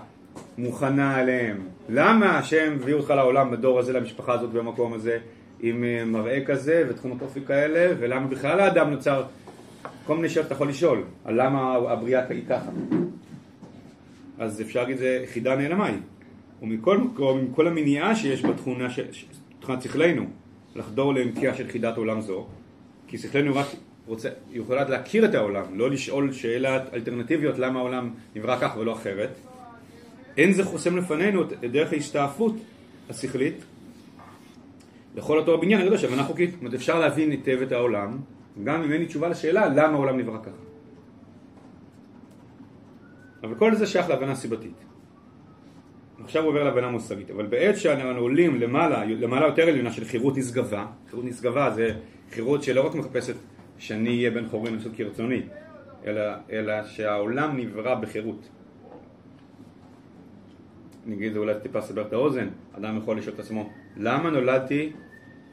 מוכנה 0.58 1.16
עליהן. 1.16 1.58
למה 1.89 2.38
השם 2.38 2.74
הביא 2.82 2.94
אותך 2.94 3.10
לעולם 3.10 3.51
בדור 3.51 3.80
הזה, 3.80 3.94
למשפחה 3.94 4.34
הזאת 4.34 4.50
במקום 4.50 4.94
הזה, 4.94 5.18
עם 5.62 5.84
אה, 5.84 6.06
מראה 6.06 6.46
כזה 6.46 6.86
ותכונות 6.89 7.22
אופי 7.22 7.39
כאלה, 7.48 7.96
ולמה 8.00 8.28
בכלל 8.28 8.60
האדם 8.60 8.89
נוצר, 8.89 9.24
כל 10.06 10.16
מיני 10.16 10.30
שאלות 10.30 10.48
אתה 10.48 10.56
יכול 10.56 10.70
לשאול, 10.70 11.04
על 11.25 11.42
למה 11.42 11.74
הבריאה 11.74 12.22
היא 12.30 12.44
ככה. 12.50 12.70
אז 14.39 14.62
אפשר 14.62 14.82
להגיד 14.82 14.98
זה 14.98 15.24
חידה 15.34 15.56
נעלמה 15.56 15.86
היא. 15.86 15.98
ומכל 16.62 16.98
מקום, 16.98 17.39
עם 17.39 17.54
כל 17.54 17.68
המניעה 17.68 18.16
שיש 18.16 18.46
בתכונה, 18.46 18.88
תכונת 19.60 19.82
שכלנו, 19.82 20.25
לחדור 20.75 21.13
לאמתיה 21.13 21.56
של 21.56 21.68
חידת 21.68 21.98
עולם 21.98 22.22
זו, 22.22 22.48
כי 23.08 23.18
שכלנו 23.18 23.56
רק 23.56 23.68
רוצה, 24.08 24.30
יכולה 24.51 24.89
להכיר 24.89 25.25
את 25.25 25.36
העולם, 25.36 25.63
לא 25.74 25.89
לשאול 25.89 26.34
שאלות 26.34 26.82
אלטרנטיביות 26.94 27.60
למה 27.60 27.80
העולם 27.80 28.10
נברא 28.36 28.58
כך 28.62 28.78
ולא 28.78 28.94
אחרת. 28.94 29.30
אין 30.38 30.54
זה 30.54 30.63
חוסם 30.63 30.98
לפנינו 30.98 31.44
את 31.44 31.63
דרך 31.72 31.94
ההשתעפות 31.94 32.56
השכלית 33.10 33.63
לכל 35.16 35.38
אותו 35.38 35.54
הבניין 35.54 35.82
הגדול 35.82 35.98
של 35.98 36.08
הבנה 36.08 36.24
חוקית. 36.24 36.51
זאת 36.51 36.60
אומרת, 36.60 36.74
אפשר 36.74 37.00
להבין 37.00 37.32
היטב 37.32 37.62
את 37.62 37.72
העולם, 37.72 38.18
גם 38.63 38.84
אם 38.84 38.92
אין 38.92 39.01
לי 39.01 39.08
תשובה 39.08 39.28
לשאלה 39.28 39.68
למה 39.68 39.94
העולם 39.94 40.18
נברא 40.18 40.38
ככה. 40.38 40.62
אבל 43.44 43.56
כל 43.56 43.75
זה 43.75 43.88
שייך 43.88 44.10
להבנה 44.10 44.36
סיבתית. 44.36 44.88
עכשיו 46.29 46.43
הוא 46.43 46.50
עובר 46.50 46.63
להבנה 46.63 46.89
מוסרית, 46.89 47.31
אבל 47.31 47.45
בעת 47.45 47.77
שאנחנו 47.77 48.19
עולים 48.19 48.59
למעלה, 48.59 49.05
למעלה 49.05 49.45
יותר 49.45 49.67
עליונה 49.67 49.91
של 49.91 50.05
חירות 50.05 50.38
נשגבה, 50.38 50.86
חירות 51.09 51.25
נשגבה 51.25 51.71
זה 51.71 51.91
חירות 52.31 52.63
שלא 52.63 52.88
רק 52.88 52.95
מחפשת 52.95 53.36
שאני 53.77 54.09
אהיה 54.09 54.31
בן 54.31 54.50
חורין 54.50 54.75
לעשות 54.75 54.91
כרצוני, 54.95 55.41
אלא, 56.05 56.21
אלא 56.51 56.86
שהעולם 56.86 57.57
נברא 57.57 57.95
בחירות. 57.95 58.50
נגיד 61.05 61.38
אולי 61.38 61.53
טיפה 61.62 61.81
סבר 61.81 62.01
את 62.01 62.13
האוזן, 62.13 62.48
אדם 62.77 62.98
יכול 62.98 63.17
לשאול 63.17 63.36
את 63.36 63.39
עצמו, 63.39 63.69
למה 63.98 64.29
נולדתי 64.29 64.91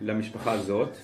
למשפחה 0.00 0.52
הזאת? 0.52 0.96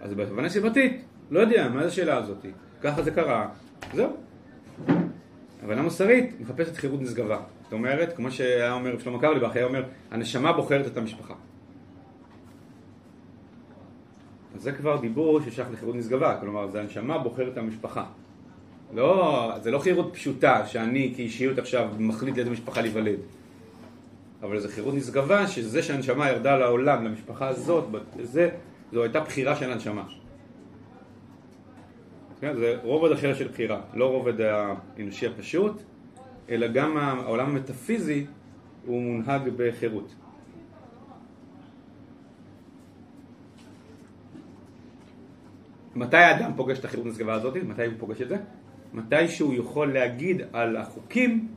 אז 0.00 0.14
בהבנה 0.14 0.48
סיבתית, 0.48 1.04
לא 1.30 1.40
יודע, 1.40 1.68
מה 1.68 1.82
זה 1.82 1.88
השאלה 1.88 2.16
הזאת? 2.16 2.46
ככה 2.82 3.02
זה 3.02 3.10
קרה, 3.10 3.48
זהו. 3.92 4.16
הבנה 5.62 5.82
מוסרית 5.82 6.40
מחפשת 6.40 6.76
חירות 6.76 7.02
נשגבה. 7.02 7.40
אומרת, 7.74 8.16
כמו 8.16 8.30
שהיה 8.30 8.72
אומר 8.72 8.98
שלמה 8.98 9.20
קרליבך, 9.20 9.56
היה 9.56 9.64
אומר, 9.64 9.84
הנשמה 10.10 10.52
בוחרת 10.52 10.86
את 10.86 10.96
המשפחה. 10.96 11.34
אז 14.54 14.62
זה 14.62 14.72
כבר 14.72 15.00
דיבור 15.00 15.40
ששייך 15.40 15.68
לחירות 15.72 15.96
נשגבה, 15.96 16.36
כלומר, 16.40 16.68
זה 16.68 16.80
הנשמה 16.80 17.18
בוחרת 17.18 17.52
את 17.52 17.58
המשפחה. 17.58 18.04
לא, 18.94 19.52
זה 19.62 19.70
לא 19.70 19.78
חירות 19.78 20.10
פשוטה 20.12 20.66
שאני 20.66 21.12
כאישיות 21.16 21.58
עכשיו 21.58 21.88
מחליט 21.98 22.36
לאיזה 22.36 22.50
משפחה 22.50 22.80
להיוולד. 22.80 23.18
אבל 24.42 24.60
זה 24.60 24.68
חירות 24.68 24.94
נשגבה 24.94 25.46
שזה 25.46 25.82
שהנשמה 25.82 26.30
ירדה 26.30 26.56
לעולם, 26.58 27.04
למשפחה 27.04 27.48
הזאת, 27.48 27.84
זה, 28.22 28.50
זו 28.92 29.02
הייתה 29.02 29.20
בחירה 29.20 29.56
של 29.56 29.72
הנשמה. 29.72 30.04
כן? 32.40 32.56
זה 32.56 32.78
רובד 32.82 33.12
אחר 33.12 33.34
של 33.34 33.48
בחירה, 33.48 33.80
לא 33.94 34.10
רובד 34.10 34.40
האנושי 34.40 35.26
הפשוט, 35.26 35.82
אלא 36.48 36.66
גם 36.66 36.96
העולם 36.96 37.46
המטאפיזי 37.50 38.26
הוא 38.86 39.02
מונהג 39.02 39.48
בחירות. 39.56 40.14
מתי 45.96 46.16
האדם 46.16 46.52
פוגש 46.56 46.78
את 46.78 46.84
החירות 46.84 47.06
הנשגבה 47.06 47.34
הזאת? 47.34 47.56
מתי 47.56 47.84
הוא 47.84 47.94
פוגש 47.98 48.20
את 48.20 48.28
זה? 48.28 48.36
מתי 48.94 49.28
שהוא 49.28 49.54
יכול 49.54 49.92
להגיד 49.92 50.42
על 50.52 50.76
החוקים 50.76 51.48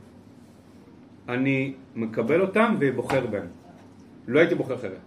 אני 1.28 1.74
מקבל 1.96 2.40
אותם 2.40 2.74
ובוחר 2.80 3.26
בהם. 3.26 3.46
לא 4.28 4.40
הייתי 4.40 4.54
בוחר 4.54 4.74
אחרת. 4.74 4.98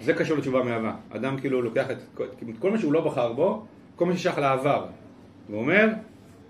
זה 0.00 0.14
קשור 0.14 0.36
לתשובה 0.38 0.62
מאהבה. 0.62 0.94
אדם 1.10 1.40
כאילו 1.40 1.62
לוקח 1.62 1.90
את 1.90 1.98
כל 2.58 2.70
מה 2.70 2.78
שהוא 2.78 2.92
לא 2.92 3.00
בחר 3.06 3.32
בו, 3.32 3.64
כל 3.96 4.06
מה 4.06 4.16
ששייך 4.16 4.38
לעבר. 4.38 4.86
הוא 5.48 5.58
אומר, 5.58 5.88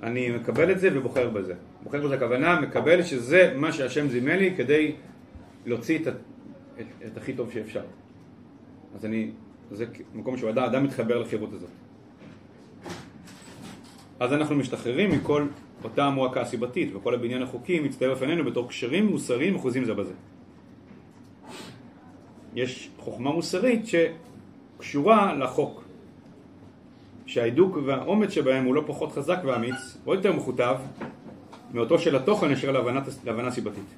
אני 0.03 0.31
מקבל 0.31 0.71
את 0.71 0.81
זה 0.81 0.89
ובוחר 0.99 1.29
בזה. 1.29 1.55
בוחר 1.83 2.05
בזה 2.05 2.15
הכוונה, 2.15 2.61
מקבל 2.61 3.03
שזה 3.03 3.53
מה 3.57 3.73
שהשם 3.73 4.09
זימן 4.09 4.37
לי 4.39 4.55
כדי 4.57 4.93
להוציא 5.67 5.99
את, 5.99 6.07
את, 6.81 6.87
את 7.07 7.17
הכי 7.17 7.33
טוב 7.33 7.53
שאפשר. 7.53 7.83
אז 8.95 9.05
אני, 9.05 9.31
זה 9.71 9.87
מקום 10.15 10.37
שהוא 10.37 10.51
אדם, 10.51 10.85
מתחבר 10.85 11.19
לחירות 11.19 11.53
הזאת. 11.53 11.71
אז 14.21 14.33
אנחנו 14.33 14.55
משתחררים 14.57 15.11
מכל 15.11 15.47
אותה 15.85 16.05
המועקה 16.05 16.41
הסיבתית 16.41 16.97
וכל 16.97 17.15
הבניין 17.15 17.43
החוקי 17.43 17.81
מצטער 17.81 18.15
בפנינו 18.15 18.45
בתור 18.45 18.69
קשרים 18.69 19.07
מוסריים 19.07 19.55
אחוזים 19.55 19.85
זה 19.85 19.95
בזה. 19.95 20.13
יש 22.55 22.91
חוכמה 22.99 23.33
מוסרית 23.33 23.85
שקשורה 23.87 25.35
לחוק. 25.35 25.86
שההידוק 27.27 27.79
והאומץ 27.85 28.31
שבהם 28.31 28.65
הוא 28.65 28.75
לא 28.75 28.83
פחות 28.87 29.13
חזק 29.13 29.39
ואמיץ, 29.45 29.99
או 30.07 30.15
יותר 30.15 30.33
מכותב, 30.33 30.77
מאותו 31.75 31.99
של 31.99 32.17
התוכן 32.17 32.51
אשר 32.51 32.83
להבנה 33.25 33.51
סיבתית. 33.51 33.95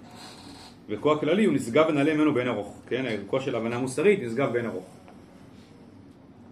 וכוח 0.88 1.18
הכללי 1.18 1.44
הוא 1.44 1.54
נשגב 1.54 1.86
ונעלה 1.88 2.14
ממנו 2.14 2.34
בעין 2.34 2.48
ארוך, 2.48 2.80
כן? 2.88 3.06
הערכו 3.06 3.40
של 3.40 3.56
הבנה 3.56 3.78
מוסרית 3.78 4.22
נשגב 4.22 4.52
בעין 4.52 4.66
ארוך. 4.66 4.84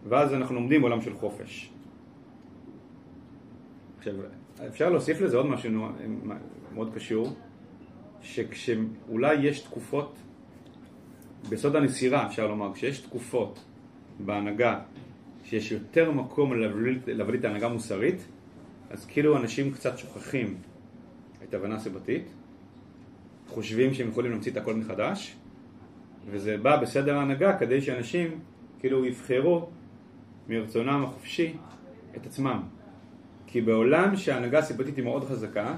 ואז 0.08 0.34
אנחנו 0.34 0.56
עומדים 0.56 0.80
בעולם 0.80 1.00
של 1.02 1.14
חופש. 1.14 1.70
עכשיו, 3.98 4.14
אפשר 4.66 4.90
להוסיף 4.90 5.20
לזה 5.20 5.36
עוד 5.36 5.46
משהו 5.46 5.88
מאוד 6.74 6.94
קשור, 6.94 7.32
שכשאולי 8.22 9.34
יש 9.34 9.60
תקופות, 9.60 10.16
בסוד 11.48 11.76
הנסירה 11.76 12.26
אפשר 12.26 12.46
לומר, 12.46 12.72
כשיש 12.74 12.98
תקופות 12.98 13.64
בהנהגה 14.20 14.80
שיש 15.48 15.72
יותר 15.72 16.10
מקום 16.10 16.52
להבליט 17.06 17.40
את 17.40 17.44
ההנהגה 17.44 17.66
המוסרית, 17.66 18.26
אז 18.90 19.06
כאילו 19.06 19.36
אנשים 19.36 19.72
קצת 19.72 19.98
שוכחים 19.98 20.56
את 21.44 21.54
ההבנה 21.54 21.74
הסיבתית, 21.74 22.24
חושבים 23.48 23.94
שהם 23.94 24.08
יכולים 24.08 24.30
להמציא 24.30 24.52
את 24.52 24.56
הכל 24.56 24.74
מחדש, 24.74 25.36
וזה 26.30 26.58
בא 26.58 26.76
בסדר 26.76 27.16
ההנהגה 27.16 27.58
כדי 27.58 27.80
שאנשים 27.80 28.40
כאילו 28.80 29.04
יבחרו 29.04 29.68
מרצונם 30.48 31.04
החופשי 31.04 31.56
את 32.16 32.26
עצמם. 32.26 32.62
כי 33.46 33.60
בעולם 33.60 34.16
שההנהגה 34.16 34.58
הסיבתית 34.58 34.96
היא 34.96 35.04
מאוד 35.04 35.24
חזקה, 35.24 35.74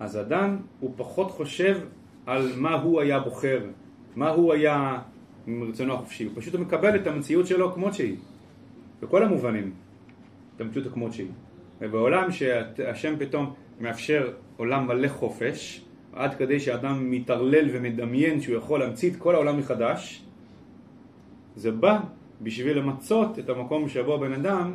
אז 0.00 0.20
אדם 0.20 0.56
הוא 0.80 0.94
פחות 0.96 1.30
חושב 1.30 1.80
על 2.26 2.52
מה 2.56 2.74
הוא 2.74 3.00
היה 3.00 3.20
בוחר, 3.20 3.60
מה 4.16 4.30
הוא 4.30 4.52
היה 4.52 4.98
מרצונו 5.46 5.94
החופשי, 5.94 6.24
הוא 6.24 6.32
פשוט 6.36 6.54
מקבל 6.54 6.96
את 6.96 7.06
המציאות 7.06 7.46
שלו 7.46 7.72
כמות 7.72 7.94
שהיא. 7.94 8.16
בכל 9.02 9.22
המובנים, 9.22 9.72
את 10.56 10.60
המציאות 10.60 10.86
הכמות 10.86 11.12
שהיא. 11.12 11.28
ובעולם 11.80 12.32
שהשם 12.32 13.14
פתאום 13.18 13.52
מאפשר 13.80 14.32
עולם 14.56 14.86
מלא 14.86 15.08
חופש, 15.08 15.84
עד 16.12 16.34
כדי 16.34 16.60
שאדם 16.60 17.10
מתערלל 17.10 17.68
ומדמיין 17.72 18.40
שהוא 18.40 18.56
יכול 18.56 18.80
להמציא 18.80 19.10
את 19.10 19.16
כל 19.16 19.34
העולם 19.34 19.58
מחדש, 19.58 20.24
זה 21.56 21.70
בא 21.70 22.00
בשביל 22.40 22.78
למצות 22.78 23.38
את 23.38 23.48
המקום 23.48 23.88
שבו 23.88 24.14
הבן 24.14 24.32
אדם 24.32 24.72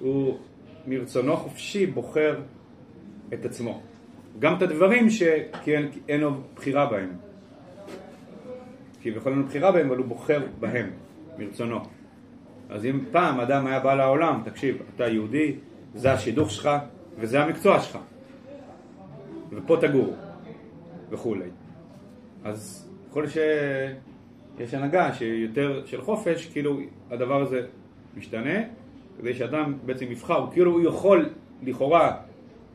הוא 0.00 0.38
מרצונו 0.86 1.36
חופשי 1.36 1.86
בוחר 1.86 2.40
את 3.34 3.44
עצמו. 3.44 3.82
גם 4.38 4.56
את 4.56 4.62
הדברים 4.62 5.10
שאין 5.10 6.20
לו 6.20 6.40
בחירה 6.54 6.86
בהם. 6.86 7.10
כי 9.00 9.10
בכל 9.10 9.30
אין 9.30 9.44
בחירה 9.46 9.72
בהם, 9.72 9.86
אבל 9.86 9.96
הוא 9.96 10.06
בוחר 10.06 10.46
בהם, 10.60 10.90
מרצונו. 11.38 11.80
אז 12.72 12.86
אם 12.86 13.00
פעם 13.10 13.40
אדם 13.40 13.66
היה 13.66 13.80
בא 13.80 13.94
לעולם, 13.94 14.40
תקשיב, 14.44 14.82
אתה 14.94 15.08
יהודי, 15.08 15.54
זה 15.94 16.12
השידוך 16.12 16.50
שלך 16.50 16.70
וזה 17.18 17.42
המקצוע 17.42 17.80
שלך, 17.80 17.98
ופה 19.50 19.76
תגור, 19.80 20.14
וכולי. 21.10 21.50
אז 22.44 22.88
ככל 23.10 23.26
שיש 23.26 24.74
הנהגה 24.74 25.12
שיותר 25.12 25.82
של 25.86 26.02
חופש, 26.02 26.46
כאילו 26.46 26.78
הדבר 27.10 27.42
הזה 27.42 27.66
משתנה, 28.16 28.60
כדי 29.18 29.34
שאדם 29.34 29.74
בעצם 29.86 30.04
יבחר, 30.04 30.46
כאילו 30.52 30.72
הוא 30.72 30.80
יכול 30.80 31.28
לכאורה 31.62 32.16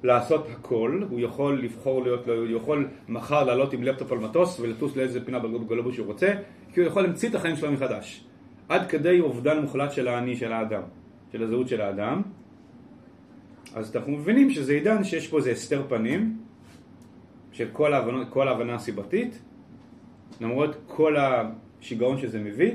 לעשות 0.03 0.47
הכל, 0.51 1.01
הוא 1.09 1.19
יכול 1.19 1.63
לבחור 1.63 2.03
להיות, 2.03 2.27
הוא 2.27 2.47
יכול 2.47 2.87
מחר 3.07 3.43
לעלות 3.43 3.73
עם 3.73 3.83
לפטופ 3.83 4.11
על 4.11 4.17
מטוס 4.17 4.59
ולטוס 4.59 4.95
לאיזה 4.95 5.25
פינה 5.25 5.39
בגלובוס 5.39 5.95
שהוא 5.95 6.07
רוצה, 6.07 6.33
כי 6.73 6.79
הוא 6.79 6.87
יכול 6.87 7.01
להמציא 7.01 7.29
את 7.29 7.35
החיים 7.35 7.55
שלו 7.55 7.71
מחדש. 7.71 8.26
עד 8.69 8.89
כדי 8.89 9.19
אובדן 9.19 9.59
מוחלט 9.59 9.91
של 9.91 10.07
האני 10.07 10.35
של 10.35 10.53
האדם, 10.53 10.81
של 11.31 11.43
הזהות 11.43 11.67
של 11.67 11.81
האדם. 11.81 12.21
אז 13.75 13.95
אנחנו 13.95 14.11
מבינים 14.11 14.49
שזה 14.49 14.73
עידן 14.73 15.03
שיש 15.03 15.27
פה 15.27 15.37
איזה 15.37 15.51
הסתר 15.51 15.83
פנים 15.89 16.37
של 17.51 17.67
כל 17.73 17.93
ההבנה, 17.93 18.25
כל 18.25 18.47
ההבנה 18.47 18.75
הסיבתית, 18.75 19.39
למרות 20.41 20.75
כל 20.87 21.15
השיגעון 21.17 22.17
שזה 22.17 22.39
מביא, 22.39 22.71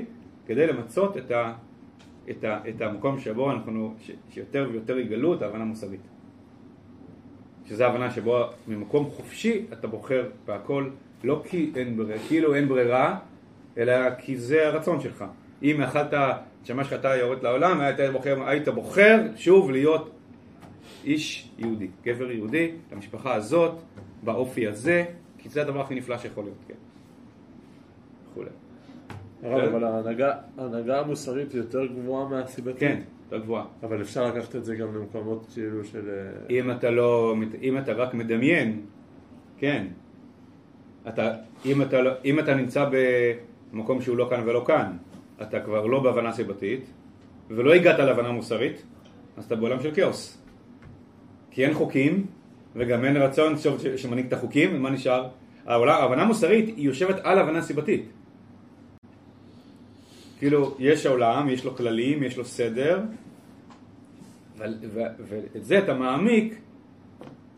כדי 0.47 0.67
למצות 0.67 1.17
את, 1.17 1.31
ה, 1.31 1.53
את, 2.29 2.43
ה, 2.43 2.59
את 2.69 2.81
המקום 2.81 3.19
שבו 3.19 3.51
אנחנו, 3.51 3.93
ש, 3.99 4.11
שיותר 4.29 4.69
ויותר 4.71 4.97
יגלו 4.97 5.33
את 5.33 5.41
ההבנה 5.41 5.61
המוסרית. 5.61 6.01
שזה 7.65 7.87
ההבנה 7.87 8.11
שבו 8.11 8.43
ממקום 8.67 9.09
חופשי 9.09 9.65
אתה 9.73 9.87
בוחר 9.87 10.29
בהכל, 10.45 10.89
לא 11.23 11.43
כי 11.49 11.71
אין 11.75 11.97
ברירה, 11.97 12.19
כאילו 12.27 12.55
אין 12.55 12.67
ברירה, 12.67 13.19
אלא 13.77 14.15
כי 14.15 14.37
זה 14.37 14.67
הרצון 14.67 15.01
שלך. 15.01 15.25
אם 15.63 15.81
אכלת, 15.81 16.13
שמה 16.63 16.83
שאתה 16.83 17.15
יורד 17.15 17.43
לעולם, 17.43 17.81
היית 17.81 17.99
בוחר, 18.11 18.47
היית 18.47 18.67
בוחר 18.67 19.21
שוב 19.35 19.71
להיות 19.71 20.11
איש 21.03 21.49
יהודי, 21.57 21.87
גבר 22.05 22.31
יהודי, 22.31 22.71
למשפחה 22.91 23.35
הזאת, 23.35 23.75
באופי 24.23 24.67
הזה, 24.67 25.05
כי 25.37 25.49
זה 25.49 25.61
הדבר 25.61 25.81
הכי 25.81 25.95
נפלא 25.95 26.17
שיכול 26.17 26.43
להיות, 26.43 26.57
כן. 26.67 26.73
וכולי. 28.31 28.49
הרב, 29.43 29.69
אבל 29.69 29.83
ההנהגה, 29.83 30.33
ההנהגה 30.57 30.99
המוסרית 30.99 31.51
היא 31.51 31.61
יותר 31.61 31.85
גבוהה 31.85 32.27
מהסיבתית. 32.29 32.79
כן, 32.79 32.99
יותר 33.25 33.43
גבוהה. 33.43 33.65
אבל 33.83 34.01
אפשר 34.01 34.27
לקחת 34.27 34.55
את 34.55 34.65
זה 34.65 34.75
גם 34.75 34.95
למקומות 34.95 35.45
כאילו 35.53 35.83
של... 35.85 36.09
אה, 36.09 36.55
אם 36.55 36.71
אתה 36.71 36.89
לא, 36.89 37.35
אם 37.61 37.77
אתה 37.77 37.93
רק 37.93 38.13
מדמיין, 38.13 38.81
כן. 39.57 39.87
אתה, 41.07 41.33
אם, 41.65 41.81
אתה, 41.81 42.01
לא- 42.01 42.11
אם 42.25 42.39
אתה 42.39 42.55
נמצא 42.55 42.89
במקום 43.73 44.01
שהוא 44.01 44.17
לא 44.17 44.27
כאן 44.29 44.43
ולא 44.45 44.63
כאן, 44.67 44.97
אתה 45.41 45.59
כבר 45.59 45.85
לא 45.85 46.03
בהבנה 46.03 46.33
סיבתית, 46.33 46.85
ולא 47.49 47.73
הגעת 47.73 47.99
להבנה 47.99 48.31
מוסרית, 48.31 48.83
אז 49.37 49.45
אתה 49.45 49.55
בעולם 49.55 49.81
של 49.81 49.91
כאוס. 49.95 50.37
כי 51.51 51.65
אין 51.65 51.73
חוקים, 51.73 52.25
וגם 52.75 53.05
אין 53.05 53.17
רצון 53.17 53.55
שמנהיג 53.95 54.25
את 54.25 54.33
החוקים, 54.33 54.75
ומה 54.75 54.89
נשאר? 54.89 55.27
ההבנה 55.65 56.21
המוסרית 56.21 56.67
היא 56.67 56.85
יושבת 56.85 57.15
על 57.23 57.39
הבנה 57.39 57.61
סיבתית. 57.61 58.05
כאילו, 60.39 60.75
יש 60.79 61.05
העולם, 61.05 61.49
יש 61.49 61.65
לו 61.65 61.75
כללים, 61.75 62.23
יש 62.23 62.37
לו 62.37 62.45
סדר, 62.45 63.01
ואת 64.57 65.65
זה 65.65 65.79
אתה 65.79 65.93
מעמיק 65.93 66.55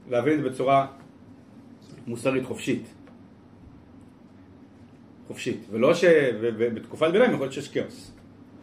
להבין 0.10 0.34
את 0.34 0.44
זה 0.44 0.50
בצורה 0.50 0.88
מוסרית 2.08 2.46
חופשית. 2.46 2.95
חופשית. 5.28 5.66
ולא 5.72 5.94
ש... 5.94 6.04
ובתקופת 6.42 7.12
ביניים 7.12 7.32
יכול 7.32 7.44
להיות 7.44 7.54
שיש 7.54 7.68
כאוס. 7.68 8.12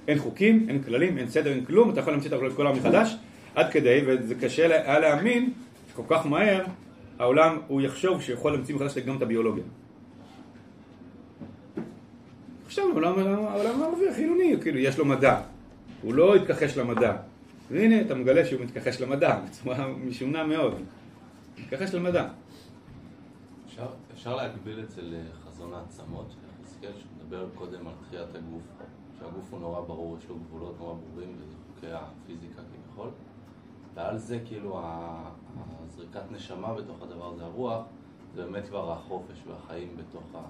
אין 0.08 0.18
חוקים, 0.18 0.66
אין 0.68 0.82
כללים, 0.82 1.18
אין 1.18 1.28
סדר, 1.28 1.50
אין 1.50 1.64
כלום, 1.64 1.90
אתה 1.90 2.00
יכול 2.00 2.12
להמציא 2.12 2.30
את 2.30 2.52
כל 2.56 2.66
העולם 2.66 2.78
מחדש, 2.78 3.16
עד 3.54 3.70
כדי, 3.70 4.00
וזה 4.06 4.34
קשה 4.34 4.66
היה 4.66 4.98
להאמין 4.98 5.52
שכל 5.90 6.02
כך 6.08 6.26
מהר 6.26 6.64
העולם, 7.18 7.58
הוא 7.68 7.80
יחשוב 7.80 8.22
שיכול 8.22 8.52
להמציא 8.52 8.74
מחדש 8.74 8.98
גם 8.98 9.16
את 9.16 9.22
הביולוגיה. 9.22 9.64
עכשיו 12.66 12.84
העולם, 12.90 13.18
העולם 13.18 13.82
הערבי 13.82 14.08
החילוני, 14.08 14.54
כאילו, 14.62 14.78
יש 14.78 14.98
לו 14.98 15.04
מדע. 15.04 15.40
הוא 16.02 16.14
לא 16.14 16.34
התכחש 16.34 16.78
למדע. 16.78 17.16
והנה, 17.70 18.00
אתה 18.00 18.14
מגלה 18.14 18.46
שהוא 18.46 18.60
מתכחש 18.60 19.00
למדע, 19.00 19.40
בצורה 19.40 19.88
משונה 19.88 20.44
מאוד. 20.44 20.74
מתכחש 21.58 21.94
למדע. 21.94 22.28
אפשר, 23.66 23.86
אפשר 24.14 24.36
להגביל 24.36 24.80
את 24.80 24.90
זה 24.90 25.02
לחזון 25.02 25.74
העצמות 25.74 26.34
של 26.82 26.88
יחזקאל, 26.88 27.02
שמדבר 27.02 27.46
קודם 27.54 27.86
על 27.86 27.92
תחיית 28.00 28.34
הגוף, 28.34 28.62
שהגוף 29.18 29.52
הוא 29.52 29.60
נורא 29.60 29.80
ברור, 29.80 30.18
יש 30.18 30.28
לו 30.28 30.36
גבולות 30.38 30.78
נורא 30.78 30.94
ברורים, 30.94 31.36
וזה 31.38 31.56
חוקי 31.74 31.92
הפיזיקה 31.92 32.62
כביכול. 32.62 33.08
ועל 33.94 34.18
זה 34.18 34.40
כאילו 34.46 34.80
הזריקת 35.86 36.32
נשמה 36.32 36.74
בתוך 36.74 37.02
הדבר 37.02 37.32
הזה, 37.32 37.44
הרוח, 37.44 37.84
זה 38.34 38.44
באמת 38.44 38.68
כבר 38.68 38.92
החופש 38.92 39.42
והחיים 39.46 39.96
בתוך 39.96 40.24
ה... 40.34 40.42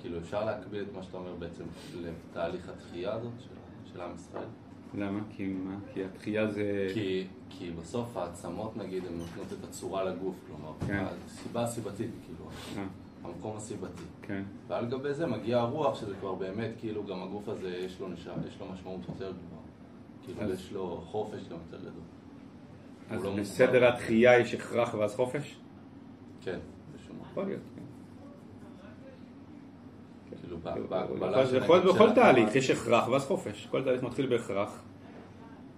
כאילו 0.00 0.18
אפשר 0.18 0.44
להקביל 0.44 0.82
את 0.82 0.96
מה 0.96 1.02
שאתה 1.02 1.16
אומר 1.16 1.34
בעצם 1.34 1.64
לתהליך 1.94 2.68
התחייה 2.68 3.14
הזאת 3.14 3.32
של, 3.38 3.54
של 3.92 4.00
עם 4.00 4.14
ישראל? 4.14 4.48
למה? 4.94 5.20
כי 5.30 5.46
מה? 5.46 5.76
כי 5.92 6.04
התחייה 6.04 6.50
זה... 6.50 6.90
כי, 6.94 7.26
כי 7.50 7.70
בסוף 7.70 8.16
העצמות 8.16 8.76
נגיד 8.76 9.06
הן 9.06 9.18
נותנות 9.18 9.46
את 9.52 9.64
הצורה 9.64 10.04
לגוף, 10.04 10.36
כלומר, 10.46 10.72
כן. 10.86 11.04
הסיבה 11.26 11.62
הסיבתית 11.62 12.10
כאילו, 12.26 12.50
אה. 12.76 12.84
המקום 13.24 13.56
הסיבתי. 13.56 14.02
כן. 14.22 14.42
ועל 14.68 14.86
גבי 14.86 15.14
זה 15.14 15.26
מגיע 15.26 15.58
הרוח 15.58 16.00
שזה 16.00 16.14
כבר 16.20 16.34
באמת 16.34 16.70
כאילו 16.78 17.04
גם 17.04 17.22
הגוף 17.22 17.48
הזה 17.48 17.76
יש 17.76 18.00
לו 18.00 18.08
נשמה, 18.08 18.34
יש 18.48 18.60
לו 18.60 18.66
משמעות 18.72 19.00
יותר 19.08 19.32
גבוהה. 19.32 19.62
כאילו 20.24 20.42
אז... 20.42 20.50
יש 20.50 20.72
לו 20.72 21.02
חופש 21.06 21.48
גם 21.48 21.56
יותר 21.66 21.80
גדול. 21.80 22.02
אז 23.10 23.24
לא 23.24 23.36
בסדר 23.36 23.88
התחייה 23.88 24.38
יש 24.38 24.54
הכרח 24.54 24.94
ואז 24.94 25.14
חופש? 25.14 25.56
כן, 26.42 26.58
בשום 26.94 27.16
יכול 27.30 27.44
להיות, 27.44 27.62
כן. 27.76 27.82
כאילו, 30.42 30.58
בכל 31.94 32.14
תהליך 32.14 32.54
יש 32.54 32.70
הכרח 32.70 33.08
ואז 33.08 33.24
חופש. 33.24 33.68
כל 33.70 33.84
תהליך 33.84 34.02
מתחיל 34.02 34.26
בהכרח, 34.26 34.82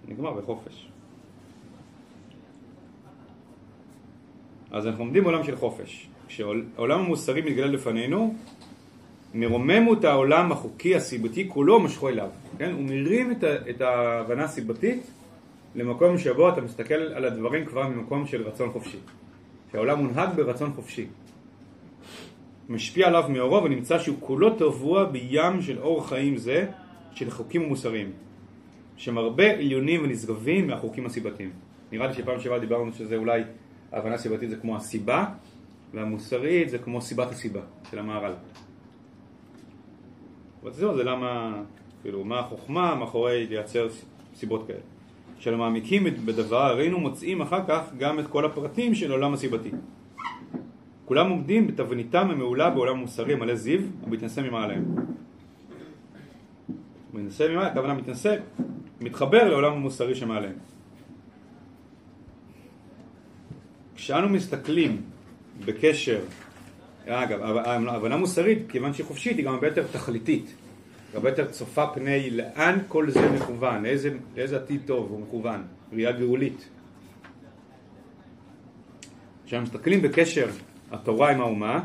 נגמר 0.07 0.33
בחופש. 0.33 0.89
אז 4.71 4.87
אנחנו 4.87 5.03
עומדים 5.03 5.23
בעולם 5.23 5.43
של 5.43 5.55
חופש. 5.55 6.09
כשהעולם 6.27 6.99
המוסרי 6.99 7.41
מתגלה 7.41 7.67
לפנינו, 7.67 8.35
מרוממות 9.33 10.03
העולם 10.03 10.51
החוקי 10.51 10.95
הסיבתי 10.95 11.49
כולו 11.49 11.79
משכו 11.79 12.09
אליו. 12.09 12.29
כן? 12.57 12.71
הוא 12.71 12.81
מרים 12.81 13.33
את 13.69 13.81
ההבנה 13.81 14.43
הסיבתית 14.43 15.11
למקום 15.75 16.17
שבו 16.17 16.49
אתה 16.49 16.61
מסתכל 16.61 16.93
על 16.93 17.25
הדברים 17.25 17.65
כבר 17.65 17.87
ממקום 17.87 18.27
של 18.27 18.47
רצון 18.47 18.71
חופשי. 18.71 18.97
שהעולם 19.71 20.03
מונהג 20.03 20.29
ברצון 20.35 20.73
חופשי. 20.73 21.07
משפיע 22.69 23.07
עליו 23.07 23.23
מאורו 23.29 23.63
ונמצא 23.63 23.99
שהוא 23.99 24.17
כולו 24.19 24.49
טבוע 24.49 25.05
בים 25.05 25.61
של 25.61 25.79
אור 25.79 26.07
חיים 26.07 26.37
זה 26.37 26.67
של 27.13 27.31
חוקים 27.31 27.61
מוסריים 27.61 28.11
שמרבה 28.97 29.51
עליונים 29.51 30.03
ונשגבים 30.03 30.67
מהחוקים 30.67 31.05
הסיבתיים. 31.05 31.49
נראה 31.91 32.07
לי 32.07 32.13
שפעם 32.13 32.39
שעברה 32.39 32.59
דיברנו 32.59 32.93
שזה 32.93 33.15
אולי 33.15 33.41
ההבנה 33.91 34.15
הסיבתית 34.15 34.49
זה 34.49 34.55
כמו 34.55 34.75
הסיבה 34.75 35.25
והמוסרית 35.95 36.69
זה 36.69 36.77
כמו 36.77 37.01
סיבת 37.01 37.31
הסיבה 37.31 37.61
של 37.91 37.99
המהר"ל. 37.99 38.33
וזהו, 40.63 40.95
זה 40.95 41.03
למה, 41.03 41.61
כאילו, 42.01 42.23
מה 42.23 42.39
החוכמה 42.39 42.95
מאחורי 42.95 43.47
לייצר 43.47 43.87
סיבות 44.35 44.67
כאלה. 44.67 44.79
כשאנו 45.39 45.57
מעמיקים 45.57 46.03
בדבר, 46.03 46.61
הרינו 46.61 46.99
מוצאים 46.99 47.41
אחר 47.41 47.61
כך 47.67 47.81
גם 47.97 48.19
את 48.19 48.27
כל 48.27 48.45
הפרטים 48.45 48.95
של 48.95 49.11
העולם 49.11 49.33
הסיבתי. 49.33 49.71
כולם 51.05 51.29
עומדים 51.29 51.67
בתבניתם 51.67 52.29
המעולה 52.31 52.69
בעולם 52.69 52.97
מוסרי 52.97 53.35
מלא 53.35 53.55
זיו 53.55 53.81
ובהתנשא 54.03 54.41
ממעליהם. 54.41 54.95
מתנשא 57.13 57.43
ממעלה, 57.51 57.67
הכוונה 57.67 57.93
מתנשא, 57.93 58.35
מתחבר 59.01 59.49
לעולם 59.49 59.73
המוסרי 59.73 60.15
שמעליהם. 60.15 60.55
כשאנו 63.95 64.29
מסתכלים 64.29 65.01
בקשר, 65.65 66.19
אגב, 67.07 67.41
ההבנה 67.87 68.17
מוסרית, 68.17 68.59
כיוון 68.69 68.93
שהיא 68.93 69.05
חופשית, 69.05 69.37
היא 69.37 69.45
גם 69.45 69.53
הרבה 69.53 69.67
יותר 69.67 69.85
תכליתית. 69.91 70.55
הרבה 71.13 71.29
יותר 71.29 71.51
צופה 71.51 71.87
פני 71.87 72.29
לאן 72.29 72.79
כל 72.87 73.09
זה 73.09 73.31
מכוון, 73.31 73.83
לאיזה, 73.83 74.09
לאיזה 74.37 74.55
עתיד 74.57 74.81
טוב 74.85 75.11
הוא 75.11 75.21
מכוון, 75.21 75.63
ראייה 75.93 76.11
גאולית. 76.11 76.69
כשאנחנו 79.45 79.67
מסתכלים 79.67 80.01
בקשר 80.01 80.47
התורה 80.91 81.31
עם 81.31 81.41
האומה, 81.41 81.83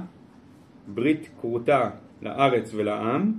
ברית 0.87 1.29
כרותה 1.41 1.91
לארץ 2.23 2.71
ולעם, 2.75 3.33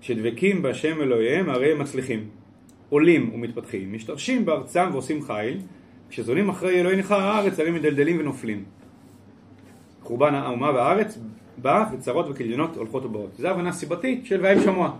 כשדבקים 0.00 0.62
בהשם 0.62 1.00
אלוהיהם 1.00 1.50
הרי 1.50 1.72
הם 1.72 1.78
מצליחים, 1.78 2.28
עולים 2.88 3.34
ומתפתחים, 3.34 3.92
משתרשים 3.92 4.44
בארצם 4.44 4.88
ועושים 4.92 5.22
חיל, 5.22 5.60
כשזונים 6.10 6.48
אחרי 6.48 6.80
אלוהי 6.80 6.96
נכר 6.96 7.20
הארץ 7.20 7.60
הרי 7.60 7.70
מדלדלים 7.70 8.20
ונופלים. 8.20 8.64
חורבן 10.02 10.34
האומה 10.34 10.72
בארץ 10.72 11.18
בא 11.56 11.84
וצרות 11.92 12.26
וכדיונות 12.30 12.76
הולכות 12.76 13.04
ובאות. 13.04 13.34
זו 13.34 13.48
הבנה 13.48 13.72
סיבתית 13.72 14.26
של 14.26 14.40
והם 14.42 14.60
שמוע. 14.60 14.92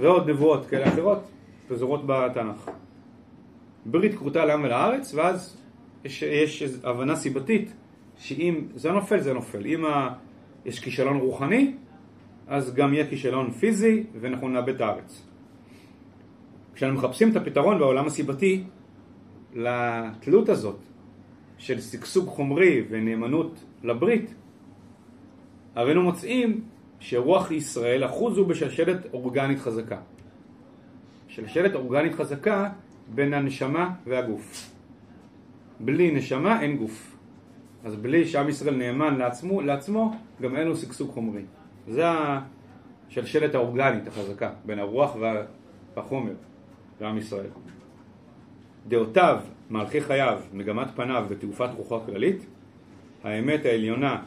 ועוד 0.00 0.30
נבואות 0.30 0.66
כאלה 0.66 0.88
אחרות 0.88 1.30
פזורות 1.68 2.06
בתנ"ך. 2.06 2.70
ברית 3.86 4.14
כרותה 4.14 4.44
לעם 4.44 4.64
ולארץ, 4.64 5.14
ואז 5.14 5.56
יש, 6.04 6.22
יש 6.22 6.62
הבנה 6.84 7.16
סיבתית 7.16 7.72
שאם 8.18 8.60
זה 8.74 8.92
נופל, 8.92 9.20
זה 9.20 9.32
נופל. 9.32 9.66
אם 9.66 9.84
ה, 9.84 10.08
יש 10.64 10.80
כישלון 10.80 11.16
רוחני, 11.16 11.74
אז 12.48 12.74
גם 12.74 12.94
יהיה 12.94 13.06
כישלון 13.06 13.50
פיזי, 13.50 14.04
ואנחנו 14.20 14.48
נאבד 14.48 14.74
את 14.74 14.80
הארץ. 14.80 15.26
כשאנחנו 16.74 16.98
מחפשים 16.98 17.30
את 17.30 17.36
הפתרון 17.36 17.78
בעולם 17.78 18.06
הסיבתי 18.06 18.64
לתלות 19.54 20.48
הזאת 20.48 20.78
של 21.58 21.80
שגשוג 21.80 22.28
חומרי 22.28 22.82
ונאמנות 22.90 23.64
לברית, 23.82 24.34
הרינו 25.74 26.02
מוצאים 26.02 26.60
שרוח 27.00 27.50
ישראל 27.50 28.04
אחוז 28.04 28.38
הוא 28.38 28.46
בשלשלת 28.46 29.06
אורגנית 29.12 29.58
חזקה. 29.58 29.98
שלשלת 31.28 31.74
אורגנית 31.74 32.14
חזקה 32.14 32.70
בין 33.14 33.34
הנשמה 33.34 33.94
והגוף. 34.06 34.70
בלי 35.80 36.10
נשמה 36.10 36.60
אין 36.60 36.76
גוף. 36.76 37.16
אז 37.84 37.96
בלי 37.96 38.26
שעם 38.26 38.48
ישראל 38.48 38.76
נאמן 38.76 39.16
לעצמו, 39.16 39.60
לעצמו 39.60 40.16
גם 40.42 40.56
אין 40.56 40.68
לו 40.68 40.76
שגשוג 40.76 41.10
חומרי. 41.10 41.42
זה 41.88 42.04
השלשלת 43.08 43.54
האורגנית 43.54 44.08
החזקה 44.08 44.50
בין 44.66 44.78
הרוח 44.78 45.16
והחומר 45.96 46.32
לעם 47.00 47.18
ישראל. 47.18 47.50
דעותיו, 48.88 49.40
מהלכי 49.70 50.00
חייו, 50.00 50.38
מגמת 50.52 50.86
פניו 50.94 51.24
ותעופת 51.28 51.68
רוחו 51.76 51.96
הכללית, 51.96 52.46
האמת 53.24 53.64
העליונה 53.64 54.22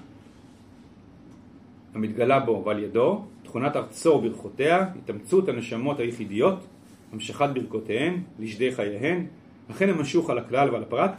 המתגלה 1.94 2.40
בו 2.40 2.64
ועל 2.66 2.84
ידו, 2.84 3.22
תכונת 3.44 3.76
ארצו 3.76 4.10
וברכותיה, 4.10 4.86
התאמצות 5.04 5.50
הנשמות 5.50 6.00
היחידיות, 6.00 6.68
המשכת 7.14 7.50
ברכותיהן, 7.54 8.22
לשדי 8.40 8.72
חייהן, 8.72 9.26
לכן 9.70 9.90
הם 9.90 10.02
משוך 10.02 10.30
על 10.30 10.38
הכלל 10.38 10.70
ועל 10.70 10.82
הפרט, 10.84 11.12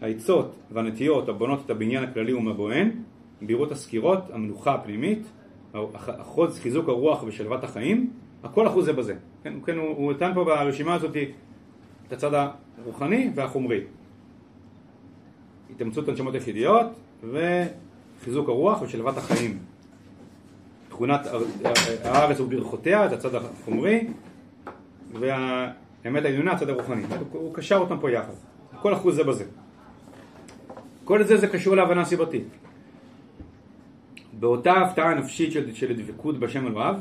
העצות 0.00 0.54
והנטיות 0.72 1.28
הבונות 1.28 1.62
את 1.66 1.70
הבניין 1.70 2.04
הכללי 2.04 2.32
ומבוהן, 2.32 2.90
בהירות 3.42 3.72
הסקירות, 3.72 4.30
המנוחה 4.32 4.74
הפנימית, 4.74 5.22
אחוז 6.06 6.58
חיזוק 6.58 6.88
הרוח 6.88 7.22
ושלוות 7.22 7.64
החיים, 7.64 8.10
הכל 8.42 8.66
אחוז 8.66 8.84
זה 8.84 8.92
בזה. 8.92 9.14
כן, 9.44 9.54
כן 9.66 9.76
הוא 9.78 10.12
נתן 10.12 10.30
פה 10.34 10.44
ברשימה 10.44 10.94
הזאת 10.94 11.16
את 12.08 12.12
הצד 12.12 12.48
הרוחני 12.78 13.30
והחומרי. 13.34 13.80
התאמצות 15.74 16.08
הנשמות 16.08 16.34
היחידיות 16.34 16.86
וחיזוק 17.30 18.48
הרוח 18.48 18.82
ושלוות 18.82 19.16
החיים. 19.16 19.58
תכונת 20.88 21.20
הארץ 22.04 22.40
וברכותיה, 22.40 23.08
זה 23.08 23.14
הצד 23.14 23.34
החומרי, 23.34 24.06
והאמת 25.12 26.24
העליונה, 26.24 26.52
הצד 26.52 26.68
הרוחני. 26.68 27.02
הוא 27.32 27.54
קשר 27.54 27.76
אותם 27.76 27.98
פה 28.00 28.10
יחד. 28.10 28.32
כל 28.80 28.94
אחוז 28.94 29.16
זה 29.16 29.24
בזה. 29.24 29.44
כל 31.04 31.22
זה 31.24 31.36
זה 31.36 31.48
קשור 31.48 31.76
להבנה 31.76 32.04
סיבתית. 32.04 32.44
באותה 34.40 34.72
הפתעה 34.72 35.14
נפשית 35.14 35.52
של, 35.52 35.74
של 35.74 36.02
דבקות 36.02 36.38
בשם 36.38 36.66
אלוהיו, 36.66 36.94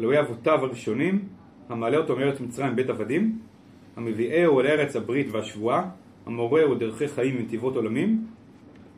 אלוהי 0.00 0.20
אבותיו 0.20 0.64
הראשונים, 0.64 1.28
המעלה 1.68 1.96
אותו 1.96 2.16
מארץ 2.16 2.40
מצרים 2.40 2.76
בית 2.76 2.90
עבדים, 2.90 3.38
המביאהו 3.96 4.60
אל 4.60 4.66
ארץ 4.66 4.96
הברית 4.96 5.26
והשבועה, 5.30 5.90
המורהו 6.26 6.74
דרכי 6.74 7.08
חיים 7.08 7.36
ונתיבות 7.36 7.76
עולמים, 7.76 8.26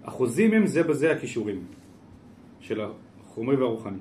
אחוזים 0.03 0.53
הם 0.53 0.67
זה 0.67 0.83
בזה 0.83 1.13
הכישורים 1.13 1.65
של 2.61 2.81
החומרי 2.81 3.57
והרוחני, 3.57 3.99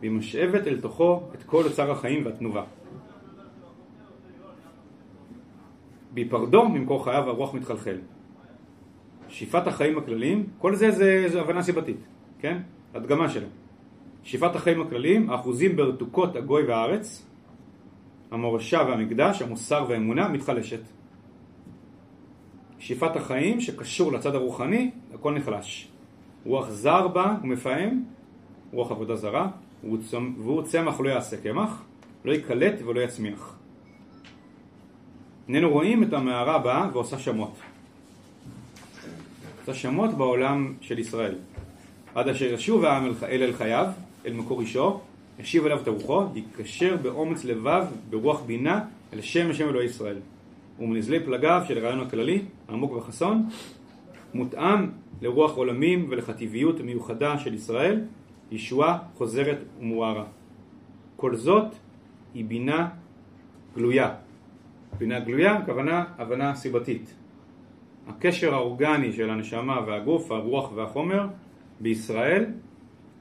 והיא 0.00 0.10
משאבת 0.10 0.66
אל 0.66 0.80
תוכו 0.80 1.22
את 1.34 1.42
כל 1.42 1.64
אוצר 1.64 1.90
החיים 1.90 2.26
והתנובה. 2.26 2.64
בהיפרדו 6.14 6.68
ממקור 6.68 7.04
חייו 7.04 7.28
הרוח 7.28 7.54
מתחלחל. 7.54 7.98
שאיפת 9.28 9.66
החיים 9.66 9.98
הכלליים, 9.98 10.46
כל 10.58 10.74
זה 10.74 10.90
זה, 10.90 11.24
זה 11.28 11.40
הבנה 11.40 11.62
סיבתית, 11.62 11.96
כן? 12.38 12.58
הדגמה 12.94 13.28
שלה. 13.28 13.46
שאיפת 14.22 14.54
החיים 14.54 14.80
הכלליים, 14.80 15.30
האחוזים 15.30 15.76
ברתוקות 15.76 16.36
הגוי 16.36 16.62
והארץ, 16.62 17.26
המורשה 18.34 18.82
והמקדש, 18.88 19.42
המוסר 19.42 19.86
והאמונה, 19.88 20.28
מתחלשת. 20.28 20.80
שאיפת 22.78 23.16
החיים 23.16 23.60
שקשור 23.60 24.12
לצד 24.12 24.34
הרוחני, 24.34 24.90
הכל 25.14 25.34
נחלש. 25.34 25.88
רוח 26.44 26.70
זר 26.70 27.08
בה 27.08 27.36
ומפעם, 27.42 28.02
רוח 28.72 28.90
עבודה 28.90 29.16
זרה, 29.16 29.48
והוא 30.38 30.62
צמח 30.62 31.00
לא 31.00 31.08
יעשה 31.08 31.36
קמח, 31.36 31.82
לא 32.24 32.32
ייקלט 32.32 32.82
ולא 32.82 33.00
יצמיח. 33.00 33.56
איננו 35.48 35.70
רואים 35.70 36.02
את 36.02 36.12
המערה 36.12 36.54
הבאה 36.54 36.88
ועושה 36.92 37.18
שמות. 37.18 37.52
עושה 39.60 39.74
שמות 39.74 40.14
בעולם 40.14 40.74
של 40.80 40.98
ישראל. 40.98 41.34
עד 42.14 42.28
אשר 42.28 42.44
ישוב 42.44 42.84
העם 42.84 43.06
אל 43.06 43.42
אל 43.42 43.52
חייו, 43.52 43.86
אל 44.26 44.32
מקור 44.32 44.60
אישו, 44.60 45.00
ישיב 45.38 45.66
אליו 45.66 45.80
את 45.82 45.88
רוחו, 45.88 46.24
יקשר 46.34 46.96
באומץ 47.02 47.44
לבב, 47.44 47.84
ברוח 48.10 48.42
בינה, 48.42 48.84
אל 49.12 49.20
שם 49.20 49.50
השם 49.50 49.68
אלוהי 49.68 49.86
ישראל. 49.86 50.16
ומנזלי 50.80 51.20
פלגיו 51.20 51.62
של 51.68 51.78
הרעיון 51.78 52.00
הכללי, 52.00 52.42
העמוק 52.68 52.92
והחסון, 52.92 53.48
מותאם 54.34 54.90
לרוח 55.22 55.56
עולמים 55.56 56.06
ולחטיביות 56.10 56.80
מיוחדה 56.80 57.38
של 57.38 57.54
ישראל, 57.54 58.00
ישועה 58.50 58.98
חוזרת 59.14 59.58
ומוארה. 59.80 60.24
כל 61.16 61.36
זאת 61.36 61.74
היא 62.34 62.44
בינה 62.44 62.88
גלויה. 63.76 64.14
בינה 64.98 65.20
גלויה, 65.20 65.56
הכוונה 65.56 66.04
הבנה 66.18 66.54
סיבתית. 66.54 67.14
הקשר 68.08 68.54
האורגני 68.54 69.12
של 69.12 69.30
הנשמה 69.30 69.80
והגוף, 69.86 70.30
הרוח 70.30 70.72
והחומר 70.74 71.26
בישראל 71.80 72.44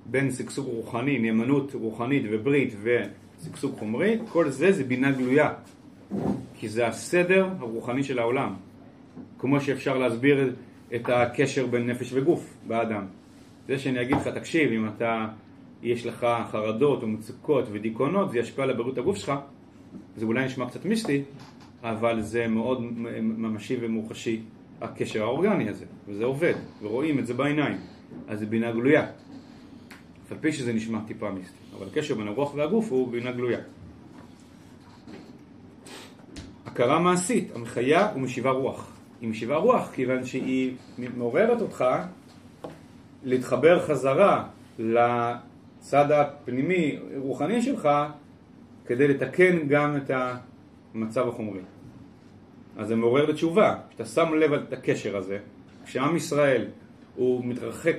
בין 0.05 0.31
שגשוג 0.31 0.65
רוחני, 0.67 1.19
נאמנות 1.19 1.73
רוחנית 1.73 2.23
וברית 2.31 2.75
ושגשוג 2.83 3.75
חומרי, 3.79 4.17
כל 4.29 4.49
זה 4.49 4.71
זה 4.71 4.83
בינה 4.83 5.11
גלויה 5.11 5.53
כי 6.55 6.69
זה 6.69 6.87
הסדר 6.87 7.49
הרוחני 7.59 8.03
של 8.03 8.19
העולם 8.19 8.53
כמו 9.39 9.61
שאפשר 9.61 9.97
להסביר 9.97 10.53
את 10.95 11.09
הקשר 11.09 11.67
בין 11.67 11.89
נפש 11.89 12.13
וגוף 12.13 12.53
באדם 12.67 13.05
זה 13.67 13.79
שאני 13.79 14.01
אגיד 14.01 14.15
לך, 14.15 14.27
תקשיב, 14.27 14.71
אם 14.71 14.87
אתה, 14.87 15.27
יש 15.83 16.05
לך 16.05 16.27
חרדות 16.51 17.03
ומצוקות 17.03 17.65
ודיכאונות, 17.71 18.31
זה 18.31 18.39
ישפיע 18.39 18.63
על 18.63 18.69
הבריאות 18.69 18.97
הגוף 18.97 19.17
שלך 19.17 19.33
זה 20.17 20.25
אולי 20.25 20.45
נשמע 20.45 20.69
קצת 20.69 20.85
מיסטי, 20.85 21.23
אבל 21.83 22.21
זה 22.21 22.47
מאוד 22.47 22.81
ממשי 23.21 23.77
ומוחשי 23.81 24.41
הקשר 24.81 25.23
האורגני 25.23 25.69
הזה, 25.69 25.85
וזה 26.07 26.25
עובד, 26.25 26.53
ורואים 26.81 27.19
את 27.19 27.27
זה 27.27 27.33
בעיניים, 27.33 27.77
אז 28.27 28.39
זה 28.39 28.45
בינה 28.45 28.71
גלויה. 28.71 29.07
על 30.33 30.39
פי 30.41 30.51
שזה 30.51 30.73
נשמע 30.73 30.99
טיפה 31.07 31.31
מיסטי, 31.31 31.57
אבל 31.77 31.87
הקשר 31.87 32.15
בין 32.15 32.27
הרוח 32.27 32.55
והגוף 32.55 32.91
הוא 32.91 33.11
בינה 33.11 33.31
גלויה. 33.31 33.59
הכרה 36.65 36.99
מעשית, 36.99 37.55
המחיה 37.55 38.11
ומשיבה 38.15 38.51
רוח. 38.51 38.91
היא 39.21 39.29
משיבה 39.29 39.55
רוח 39.55 39.91
כיוון 39.93 40.25
שהיא 40.25 40.73
מעוררת 40.97 41.61
אותך 41.61 41.85
להתחבר 43.23 43.87
חזרה 43.87 44.47
לצד 44.79 46.11
הפנימי 46.11 46.99
רוחני 47.17 47.61
שלך 47.61 47.89
כדי 48.85 49.07
לתקן 49.07 49.67
גם 49.67 49.97
את 49.97 50.11
המצב 50.93 51.27
החומרי. 51.27 51.61
אז 52.77 52.87
זה 52.87 52.95
מעורר 52.95 53.25
לתשובה, 53.25 53.75
כשאתה 53.89 54.05
שם 54.05 54.33
לב 54.33 54.53
את 54.53 54.73
הקשר 54.73 55.17
הזה, 55.17 55.37
כשעם 55.85 56.15
ישראל 56.15 56.67
הוא 57.15 57.45
מתרחק 57.45 57.95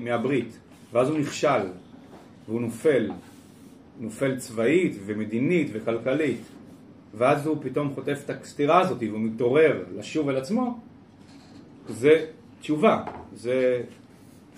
מהברית 0.00 0.58
ואז 0.92 1.08
הוא 1.08 1.18
נכשל 1.18 1.68
והוא 2.48 2.60
נופל, 2.60 3.10
נופל 4.00 4.36
צבאית 4.38 4.96
ומדינית 5.06 5.70
וכלכלית. 5.72 6.40
ואז 7.14 7.46
הוא 7.46 7.56
פתאום 7.62 7.94
חוטף 7.94 8.22
את 8.24 8.30
הסתירה 8.30 8.80
הזאת 8.80 9.02
והוא 9.02 9.20
מתעורר 9.20 9.84
לשוב 9.96 10.28
אל 10.28 10.36
עצמו. 10.36 10.80
זה 11.88 12.26
תשובה, 12.60 13.04
זה, 13.34 13.82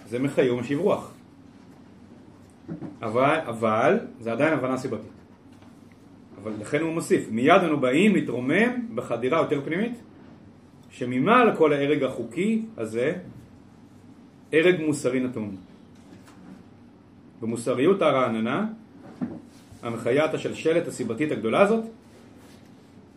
זה 0.07 0.19
מחיה 0.19 0.55
ומשיב 0.55 0.79
רוח 0.79 1.13
אבל, 3.03 3.39
אבל 3.47 3.99
זה 4.21 4.33
עדיין 4.33 4.53
הבנה 4.53 4.77
סיבתית. 4.77 5.11
אבל 6.43 6.53
לכן 6.61 6.81
הוא 6.81 6.93
מוסיף, 6.93 7.31
מיד 7.31 7.63
אנו 7.63 7.81
באים 7.81 8.15
להתרומם 8.15 8.87
בחדירה 8.95 9.39
יותר 9.39 9.61
פנימית, 9.65 10.03
שממעל 10.91 11.57
כל 11.57 11.73
ההרג 11.73 12.03
החוקי 12.03 12.63
הזה, 12.77 13.15
הרג 14.53 14.81
מוסרי 14.81 15.21
נתון. 15.21 15.57
במוסריות 17.41 18.03
הרעננה, 18.03 18.67
המחיית 19.83 20.35
השלשלת 20.35 20.87
הסיבתית 20.87 21.33
הגדולה 21.33 21.61
הזאת, 21.61 21.85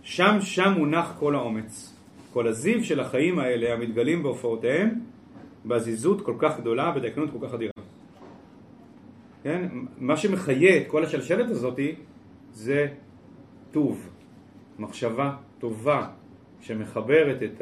שם 0.02 0.38
שם 0.42 0.74
מונח 0.78 1.16
כל 1.20 1.36
האומץ, 1.36 1.96
כל 2.34 2.48
הזיו 2.48 2.84
של 2.84 3.00
החיים 3.00 3.40
האלה 3.40 3.74
המתגלים 3.74 4.24
בהופעותיהם, 4.24 4.90
בעזיזות 5.66 6.22
כל 6.22 6.36
כך 6.40 6.60
גדולה, 6.60 6.92
בדייקנות 6.92 7.30
כל 7.32 7.48
כך 7.48 7.54
אדירה. 7.54 7.72
כן? 9.44 9.68
מה 9.98 10.18
שמחיה 10.18 10.78
את 10.78 10.84
כל 10.88 11.04
השלשלת 11.04 11.50
הזאת 11.50 11.80
זה 12.54 12.88
טוב, 13.72 14.10
מחשבה 14.80 15.34
טובה 15.60 16.08
שמחברת 16.62 17.44
את 17.44 17.62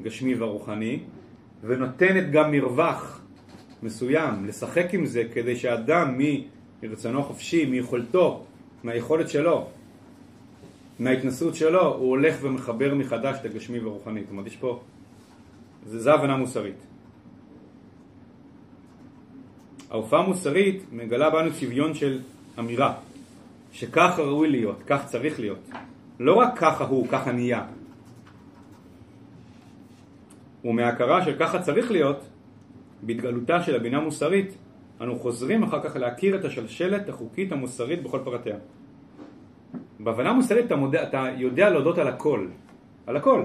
הגשמי 0.00 0.34
והרוחני 0.34 1.00
ונותנת 1.62 2.30
גם 2.30 2.50
מרווח 2.52 3.17
מסוים 3.82 4.46
לשחק 4.46 4.94
עם 4.94 5.06
זה 5.06 5.22
כדי 5.32 5.56
שאדם 5.56 6.18
מרצונו 6.82 7.22
חופשי, 7.22 7.66
מיכולתו, 7.66 8.44
מהיכולת 8.84 9.28
שלו 9.28 9.66
מההתנסות 10.98 11.54
שלו, 11.54 11.94
הוא 11.94 12.08
הולך 12.08 12.36
ומחבר 12.40 12.94
מחדש 12.94 13.36
את 13.40 13.44
הגשמי 13.44 13.78
והרוחני. 13.78 14.20
זאת 14.20 14.30
אומרת, 14.30 14.46
יש 14.46 14.56
פה, 14.56 14.80
זה, 15.86 15.98
זה 15.98 16.14
הבנה 16.14 16.36
מוסרית. 16.36 16.74
ההופעה 19.90 20.20
המוסרית 20.20 20.82
מגלה 20.92 21.30
בנו 21.30 21.52
שוויון 21.52 21.94
של 21.94 22.20
אמירה, 22.58 22.94
שככה 23.72 24.22
ראוי 24.22 24.50
להיות, 24.50 24.82
כך 24.86 25.06
צריך 25.06 25.40
להיות. 25.40 25.58
לא 26.20 26.34
רק 26.34 26.58
ככה 26.58 26.84
הוא, 26.84 27.08
ככה 27.08 27.32
נהיה. 27.32 27.64
ומההכרה 30.64 31.24
של 31.24 31.36
ככה 31.38 31.62
צריך 31.62 31.90
להיות, 31.90 32.20
בהתגלותה 33.02 33.62
של 33.62 33.76
הבינה 33.76 33.98
המוסרית, 33.98 34.56
אנו 35.00 35.18
חוזרים 35.18 35.62
אחר 35.62 35.80
כך 35.82 35.96
להכיר 35.96 36.36
את 36.36 36.44
השלשלת 36.44 37.08
החוקית 37.08 37.52
המוסרית 37.52 38.02
בכל 38.02 38.20
פרטיה. 38.24 38.56
בהבנה 40.00 40.30
המוסרית 40.30 40.66
אתה, 40.66 40.76
מודע, 40.76 41.02
אתה 41.02 41.26
יודע 41.36 41.70
להודות 41.70 41.98
על 41.98 42.08
הכל, 42.08 42.46
על 43.06 43.16
הכל. 43.16 43.44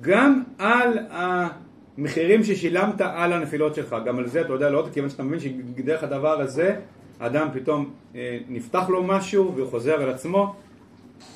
גם 0.00 0.42
על 0.58 0.98
המחירים 1.10 2.44
ששילמת 2.44 3.00
על 3.00 3.32
הנפילות 3.32 3.74
שלך, 3.74 3.96
גם 4.06 4.18
על 4.18 4.26
זה 4.26 4.40
אתה 4.40 4.52
יודע 4.52 4.70
להודות, 4.70 4.92
כיוון 4.92 5.10
שאתה 5.10 5.22
מבין 5.22 5.38
שדרך 5.38 6.02
הדבר 6.02 6.40
הזה 6.40 6.76
אדם 7.18 7.48
פתאום 7.52 7.90
אה, 8.14 8.38
נפתח 8.48 8.88
לו 8.88 9.02
משהו 9.02 9.52
והוא 9.56 9.70
חוזר 9.70 10.02
על 10.02 10.10
עצמו, 10.10 10.54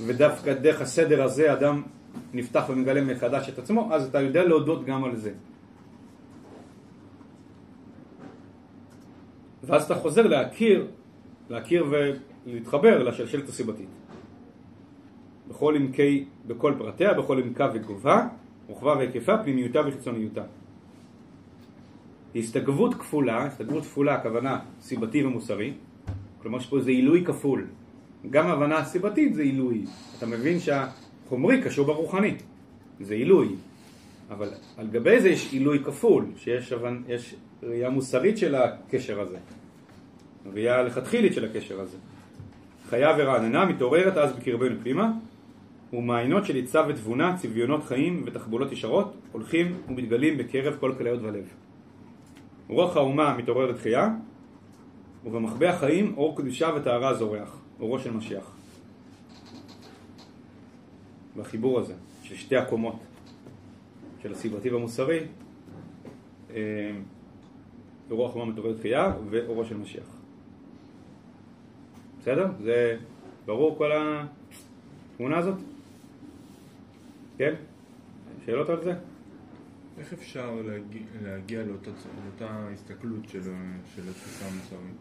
ודווקא 0.07 0.55
דרך 0.55 0.81
הסדר 0.81 1.23
הזה 1.23 1.53
אדם 1.53 1.83
נפתח 2.35 2.65
ומגלה 2.69 3.01
מחדש 3.01 3.49
את 3.49 3.59
עצמו, 3.59 3.89
אז 3.93 4.09
אתה 4.09 4.21
יודע 4.21 4.45
להודות 4.45 4.85
גם 4.85 5.05
על 5.05 5.17
זה. 5.17 5.33
ואז 9.65 9.85
אתה 9.85 9.95
חוזר 9.95 10.27
להכיר, 10.27 10.87
להכיר 11.51 11.87
ולהתחבר 12.47 13.03
לשלשלת 13.03 13.49
הסיבתית. 13.49 13.89
בכל 15.49 15.77
עמקי, 15.77 16.25
בכל 16.47 16.75
פרטיה, 16.79 17.15
בכל 17.15 17.39
עמקה 17.39 17.71
וגובה, 17.75 18.29
רוחבה 18.69 18.97
והיקפה, 18.97 19.39
פנימיותה 19.39 19.81
וחיצוניותה. 19.87 20.43
הסתגבות 22.37 22.95
כפולה, 22.95 23.47
הסתגבות 23.47 23.83
כפולה 23.83 24.15
הכוונה 24.15 24.59
סיבתי 24.81 25.25
ומוסרי, 25.25 25.73
כלומר 26.43 26.59
שפה 26.59 26.81
זה 26.81 26.91
עילוי 26.91 27.25
כפול. 27.25 27.67
גם 28.31 28.47
הבנה 28.47 28.79
הסיבתית 28.79 29.35
זה 29.35 29.43
עילוי. 29.43 29.85
אתה 30.19 30.27
מבין 30.27 30.59
שהחומרי 30.61 31.63
קשור 31.63 31.87
ברוחני, 31.87 32.35
זה 33.01 33.15
עילוי. 33.15 33.49
אבל 34.31 34.49
על 34.77 34.87
גבי 34.87 35.21
זה 35.21 35.29
יש 35.29 35.53
עילוי 35.53 35.85
כפול, 35.85 36.25
שיש. 36.37 36.73
יש 37.09 37.35
ראייה 37.63 37.91
מוסרית 37.91 38.39
של 38.39 38.55
הקשר 38.55 39.21
הזה, 39.21 39.39
ראייה 40.53 40.83
לכתחילית 40.83 41.35
של 41.35 41.45
הקשר 41.45 41.81
הזה. 41.81 41.97
חיה 42.89 43.17
ורעננה 43.19 43.65
מתעוררת 43.65 44.17
אז 44.17 44.33
בקרבנו 44.33 44.81
פנימה, 44.83 45.13
ומעיינות 45.93 46.47
של 46.47 46.57
עצה 46.57 46.83
ותבונה, 46.89 47.37
צביונות 47.37 47.85
חיים 47.85 48.23
ותחבולות 48.27 48.73
ישרות, 48.73 49.15
הולכים 49.33 49.77
ומתגלים 49.89 50.39
בקרב 50.39 50.77
כל 50.81 50.95
כליות 50.99 51.23
ולב. 51.23 51.45
רוח 52.69 52.97
האומה 52.97 53.37
מתעוררת 53.37 53.77
תחייה, 53.77 54.09
ובמחבא 55.25 55.67
החיים 55.67 56.15
אור 56.17 56.37
קדושה 56.37 56.71
וטהרה 56.77 57.15
זורח, 57.15 57.59
אורו 57.81 57.99
של 57.99 58.11
משיח. 58.11 58.53
בחיבור 61.37 61.79
הזה, 61.81 61.95
של 62.23 62.37
שתי 62.37 62.57
הקומות, 62.57 62.97
של 64.23 64.33
הסיבתי 64.33 64.71
והמוסרי, 64.71 65.27
אה, 66.51 66.91
רוח 68.11 68.37
האומה 68.37 68.53
מתעוררת 68.53 68.77
תחייה 68.77 69.15
ואורו 69.31 69.65
של 69.65 69.77
משיח. 69.77 70.21
בסדר? 72.21 72.49
זה 72.63 72.97
ברור 73.47 73.79
כל 73.79 73.91
התמונה 73.93 75.39
הזאת? 75.39 75.59
כן? 77.39 77.55
שאלות 78.47 78.69
על 78.69 78.85
זה? 78.85 78.95
איך 79.99 80.13
אפשר 80.13 80.55
להגיע, 80.55 81.03
להגיע 81.23 81.65
לאותה, 81.65 81.91
לאותה 82.25 82.69
הסתכלות 82.73 83.29
של, 83.29 83.41
של 83.95 84.09
התפיסה 84.09 84.47
המוסרית? 84.47 84.97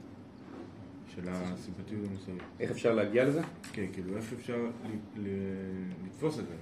של 1.16 1.30
הסיבתיות 1.30 2.02
המוסרית? 2.08 2.42
איך 2.60 2.72
אפשר 2.72 2.94
להגיע 2.94 3.26
לזה? 3.26 3.42
כן, 3.74 3.86
כאילו, 3.94 4.18
איך 4.18 4.34
אפשר 4.34 4.66
לתפוס 6.06 6.40
את 6.40 6.46
זה? 6.48 6.54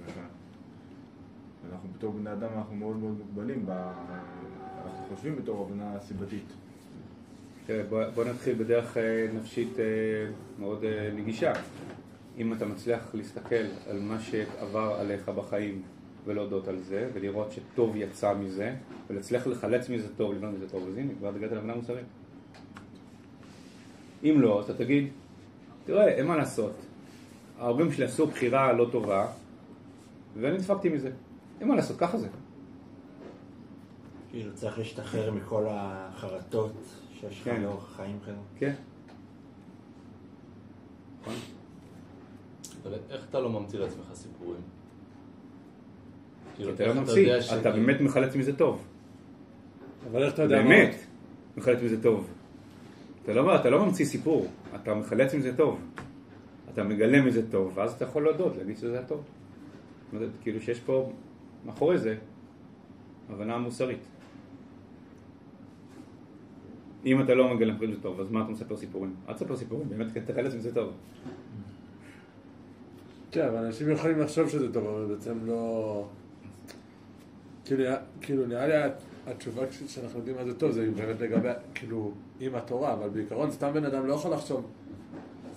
אנחנו 1.72 1.88
בתור 1.98 2.12
בני 2.12 2.32
אדם 2.32 2.48
אנחנו 2.56 2.76
מאוד 2.76 2.96
מאוד 2.96 3.14
מוגבלים, 3.18 3.66
ב, 3.66 3.70
אנחנו 3.70 5.14
חושבים 5.14 5.36
בתור 5.36 5.66
הבנה 5.66 6.00
סיבתית. 6.00 6.52
תראה, 7.66 7.84
בוא, 7.88 8.04
בוא 8.14 8.24
נתחיל 8.24 8.54
בדרך 8.54 8.96
אה, 8.96 9.26
נפשית 9.34 9.78
אה, 9.78 9.84
מאוד 10.58 10.84
אה, 10.84 11.10
נגישה. 11.14 11.52
אם 12.38 12.52
אתה 12.52 12.66
מצליח 12.66 13.14
להסתכל 13.14 13.64
על 13.90 14.00
מה 14.00 14.20
שעבר 14.20 14.96
עליך 15.00 15.28
בחיים 15.28 15.82
ולהודות 16.24 16.68
על 16.68 16.78
זה, 16.78 17.10
ולראות 17.14 17.52
שטוב 17.52 17.96
יצא 17.96 18.34
מזה, 18.34 18.74
ולהצליח 19.10 19.46
לחלץ 19.46 19.88
מזה 19.88 20.08
טוב, 20.16 20.32
לבנות 20.32 20.54
מזה 20.54 20.68
טוב, 20.68 20.88
אז 20.88 20.96
הנה, 20.96 21.12
כבר 21.18 21.28
הגעת 21.28 21.52
להבנה 21.52 21.74
מוסרית. 21.74 22.06
אם 24.24 24.40
לא, 24.40 24.62
אתה 24.64 24.74
תגיד, 24.74 25.08
תראה, 25.84 26.08
אין 26.08 26.26
מה 26.26 26.36
לעשות. 26.36 26.72
ההורים 27.58 27.92
שלי 27.92 28.04
עשו 28.04 28.26
בחירה 28.26 28.72
לא 28.72 28.88
טובה, 28.92 29.26
ואני 30.36 30.58
דפקתי 30.58 30.88
מזה. 30.88 31.10
אין 31.60 31.68
מה 31.68 31.76
לעשות, 31.76 31.96
ככה 31.98 32.18
זה. 32.18 32.28
כאילו 34.30 34.54
צריך 34.54 34.78
להשתחרר 34.78 35.30
מכל 35.30 35.64
החרטות 35.68 36.72
שיש 37.20 37.40
לך 37.40 37.44
כן. 37.44 37.62
לאורך 37.62 37.84
החיים 37.84 38.18
כזה. 38.22 38.36
כן. 38.58 38.74
נכון. 41.20 41.34
אבל 42.82 42.98
איך 43.10 43.26
אתה 43.30 43.40
לא 43.40 43.50
ממציא 43.50 43.78
לעצמך 43.78 44.06
סיפורים? 44.14 44.60
כאילו, 46.56 46.74
אתה 46.74 46.86
לא 46.86 46.94
ממציא, 46.94 47.32
אתה 47.60 47.70
באמת 47.70 48.00
מחלץ 48.00 48.36
מזה 48.36 48.56
טוב. 48.56 48.84
אבל 50.10 50.22
איך 50.22 50.34
אתה 50.34 50.42
יודע 50.42 50.62
מה... 50.62 50.68
באמת 50.68 50.94
מחלץ 51.56 51.82
מזה 51.82 52.02
טוב. 52.02 52.30
אתה 53.22 53.32
לא, 53.32 53.56
אתה 53.56 53.70
לא 53.70 53.86
ממציא 53.86 54.04
סיפור, 54.04 54.46
אתה 54.74 54.94
מחלץ 54.94 55.34
מזה 55.34 55.56
טוב. 55.56 55.80
אתה 56.72 56.84
מגלה 56.84 57.22
מזה 57.22 57.50
טוב, 57.50 57.72
ואז 57.74 57.92
אתה 57.92 58.04
יכול 58.04 58.24
להודות, 58.24 58.56
להגיד 58.56 58.76
שזה 58.76 58.92
היה 58.92 59.06
טוב. 59.06 59.18
זאת 59.18 60.14
אומרת, 60.14 60.28
כאילו 60.42 60.60
שיש 60.60 60.80
פה, 60.80 61.10
מאחורי 61.66 61.98
זה, 61.98 62.16
הבנה 63.30 63.58
מוסרית. 63.58 64.06
אם 67.06 67.22
אתה 67.22 67.34
לא 67.34 67.54
מגלה 67.54 67.74
מזה 67.74 68.02
טוב, 68.02 68.20
אז 68.20 68.30
מה 68.30 68.42
אתה 68.42 68.50
מספר 68.50 68.76
סיפורים? 68.76 69.14
אל 69.28 69.34
תספר 69.34 69.56
סיפורים, 69.56 69.88
באמת 69.88 70.18
תחלץ 70.18 70.54
מזה 70.54 70.74
טוב. 70.74 70.92
כן, 73.30 73.46
אבל 73.46 73.56
אנשים 73.56 73.90
יכולים 73.90 74.18
לחשוב 74.20 74.48
שזה 74.48 74.72
טוב, 74.72 74.86
אבל 74.86 75.14
בעצם 75.14 75.38
לא... 75.46 76.04
כאילו, 77.64 77.84
כאילו 78.20 78.46
נראה 78.46 78.66
לי 78.66 78.74
התשובה 79.26 79.62
שאנחנו 79.86 80.18
יודעים 80.18 80.36
מה 80.36 80.44
זה 80.44 80.58
טוב, 80.58 80.70
זה 80.70 80.90
באמת 80.96 81.20
לגבי, 81.20 81.48
כאילו, 81.74 82.12
עם 82.40 82.54
התורה, 82.54 82.92
אבל 82.92 83.08
בעיקרון 83.08 83.50
סתם 83.50 83.72
בן 83.72 83.84
אדם 83.84 84.06
לא 84.06 84.14
יכול 84.14 84.32
לחשוב 84.32 84.70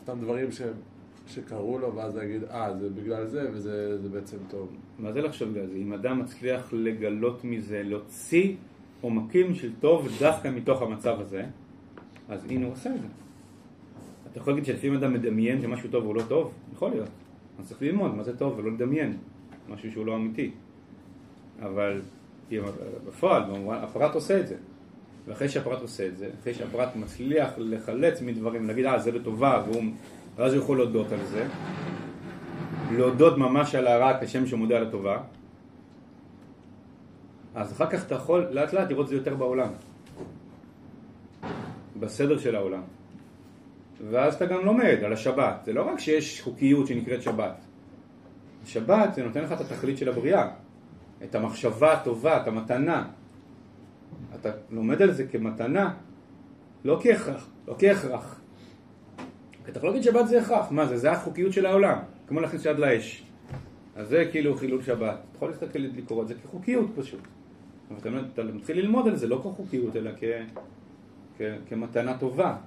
סתם 0.04 0.22
דברים 0.22 0.52
ש... 0.52 0.62
שקרו 1.28 1.80
לו, 1.80 1.96
ואז 1.96 2.16
להגיד, 2.16 2.44
אה, 2.44 2.78
זה 2.80 2.90
בגלל 2.90 3.28
זה, 3.28 3.50
וזה 3.54 4.02
זה 4.02 4.10
בעצם 4.10 4.38
טוב. 4.50 4.70
מה 5.00 5.12
זה 5.12 5.22
לחשוב 5.22 5.58
על 5.58 5.68
זה? 5.68 5.76
אם 5.76 5.94
אדם 5.94 6.20
מצליח 6.20 6.74
לגלות 6.74 7.44
מזה, 7.44 7.84
להוציא 7.84 8.56
עומקים 9.02 9.56
של 9.56 9.72
טוב 9.80 10.08
דווקא 10.20 10.48
מתוך 10.48 10.82
המצב 10.82 11.16
הזה, 11.20 11.46
אז 12.30 12.46
הנה 12.50 12.66
הוא 12.66 12.74
עושה 12.74 12.96
את 12.96 13.02
זה. 13.02 13.08
אתה 14.32 14.40
יכול 14.40 14.54
להגיד 14.54 14.66
שלפעמים 14.66 14.96
אדם 14.96 15.14
מדמיין 15.14 15.62
שמשהו 15.62 15.90
טוב 15.90 16.06
הוא 16.06 16.16
לא 16.16 16.22
טוב? 16.28 16.52
יכול 16.74 16.92
להיות. 16.92 17.10
אז 17.60 17.68
צריך 17.68 17.82
ללמוד 17.82 18.16
מה 18.16 18.24
זה 18.24 18.38
טוב 18.38 18.54
ולא 18.58 18.72
לדמיין 18.72 19.18
משהו 19.70 19.92
שהוא 19.92 20.06
לא 20.06 20.16
אמיתי. 20.16 20.52
אבל 21.62 22.02
בפועל, 23.08 23.44
הפרט 23.70 24.16
עושה 24.16 24.40
את 24.40 24.48
זה. 24.48 24.56
ואחרי 25.28 25.50
שהפרט 25.50 25.82
עושה 25.82 26.08
את 26.08 26.18
זה, 26.18 26.30
אחרי 26.42 26.54
שהפרט 26.54 26.96
מצליח 26.96 27.50
לחלץ 27.58 28.22
מדברים, 28.22 28.68
להגיד 28.68 28.86
אה 28.86 29.00
זה 29.00 29.12
לטובה, 29.12 29.64
והוא, 29.68 29.84
ואז 30.36 30.54
הוא 30.54 30.64
יכול 30.64 30.78
להודות 30.78 31.12
על 31.12 31.26
זה, 31.26 31.48
להודות 32.92 33.38
ממש 33.38 33.76
על 33.76 33.88
הרע 33.88 34.18
כשם 34.22 34.48
שהוא 34.48 34.60
מודה 34.60 34.78
על 34.78 34.88
הטובה, 34.88 35.18
אז 37.56 37.72
אחר 37.72 37.90
כך 37.90 38.06
אתה 38.06 38.16
יכול 38.16 38.48
לאט 38.52 38.74
לאט 38.74 38.90
לראות 38.90 39.06
את 39.06 39.10
זה 39.10 39.16
יותר 39.16 39.36
בעולם, 39.36 39.70
בסדר 42.00 42.38
של 42.38 42.56
העולם. 42.56 42.82
ואז 44.10 44.36
אתה 44.36 44.46
גם 44.46 44.66
לומד 44.66 44.98
על 45.06 45.14
השבת. 45.14 45.62
זה 45.66 45.74
לא 45.74 45.82
רק 45.82 46.00
שיש 46.00 46.42
חוקיות 46.42 46.88
שנקראת 46.88 47.22
שבת. 47.22 47.56
שבת 48.66 49.14
זה 49.14 49.24
נותן 49.24 49.44
לך 49.44 49.52
את 49.52 49.62
התכלית 49.62 49.98
של 49.98 50.10
הבריאה, 50.10 50.48
את 51.24 51.36
המחשבה 51.36 51.94
הטובה, 51.94 52.42
את 52.42 52.48
המתנה. 52.48 53.08
אתה 54.40 54.50
לומד 54.70 55.02
על 55.02 55.12
זה 55.12 55.28
כמתנה, 55.28 55.94
לא 56.86 57.00
כהכרח, 57.04 57.48
לא 57.68 57.76
כהכרח. 57.80 58.41
כי 59.66 59.72
אתה 59.72 59.78
יכול 59.80 59.90
להגיד 59.90 60.04
שבת 60.04 60.28
זה 60.28 60.42
הכרח, 60.42 60.72
מה 60.72 60.86
זה? 60.86 60.98
זה 60.98 61.12
החוקיות 61.12 61.54
של 61.54 61.66
העולם, 61.66 61.98
כמו 62.28 62.40
להכניס 62.40 62.66
יד 62.66 62.80
לאש. 62.80 63.24
אז 63.96 64.08
זה 64.08 64.28
כאילו 64.32 64.58
חילול 64.58 64.82
שבת. 64.82 65.18
אתה 65.30 65.36
יכול 65.36 65.50
להסתכל 65.50 65.80
לקרוא 65.80 66.24
את 66.24 66.28
זה 66.28 66.34
כחוקיות 66.34 66.90
פשוט. 66.96 67.20
אבל 67.92 68.20
אתה, 68.20 68.20
אתה 68.34 68.44
מתחיל 68.44 68.78
ללמוד 68.78 69.08
על 69.08 69.16
זה 69.16 69.28
לא 69.28 69.36
כחוקיות, 69.36 69.96
אלא 69.96 70.12
כ, 70.20 70.24
כ, 71.38 71.42
כמתנה 71.70 72.18
טובה. 72.18 72.58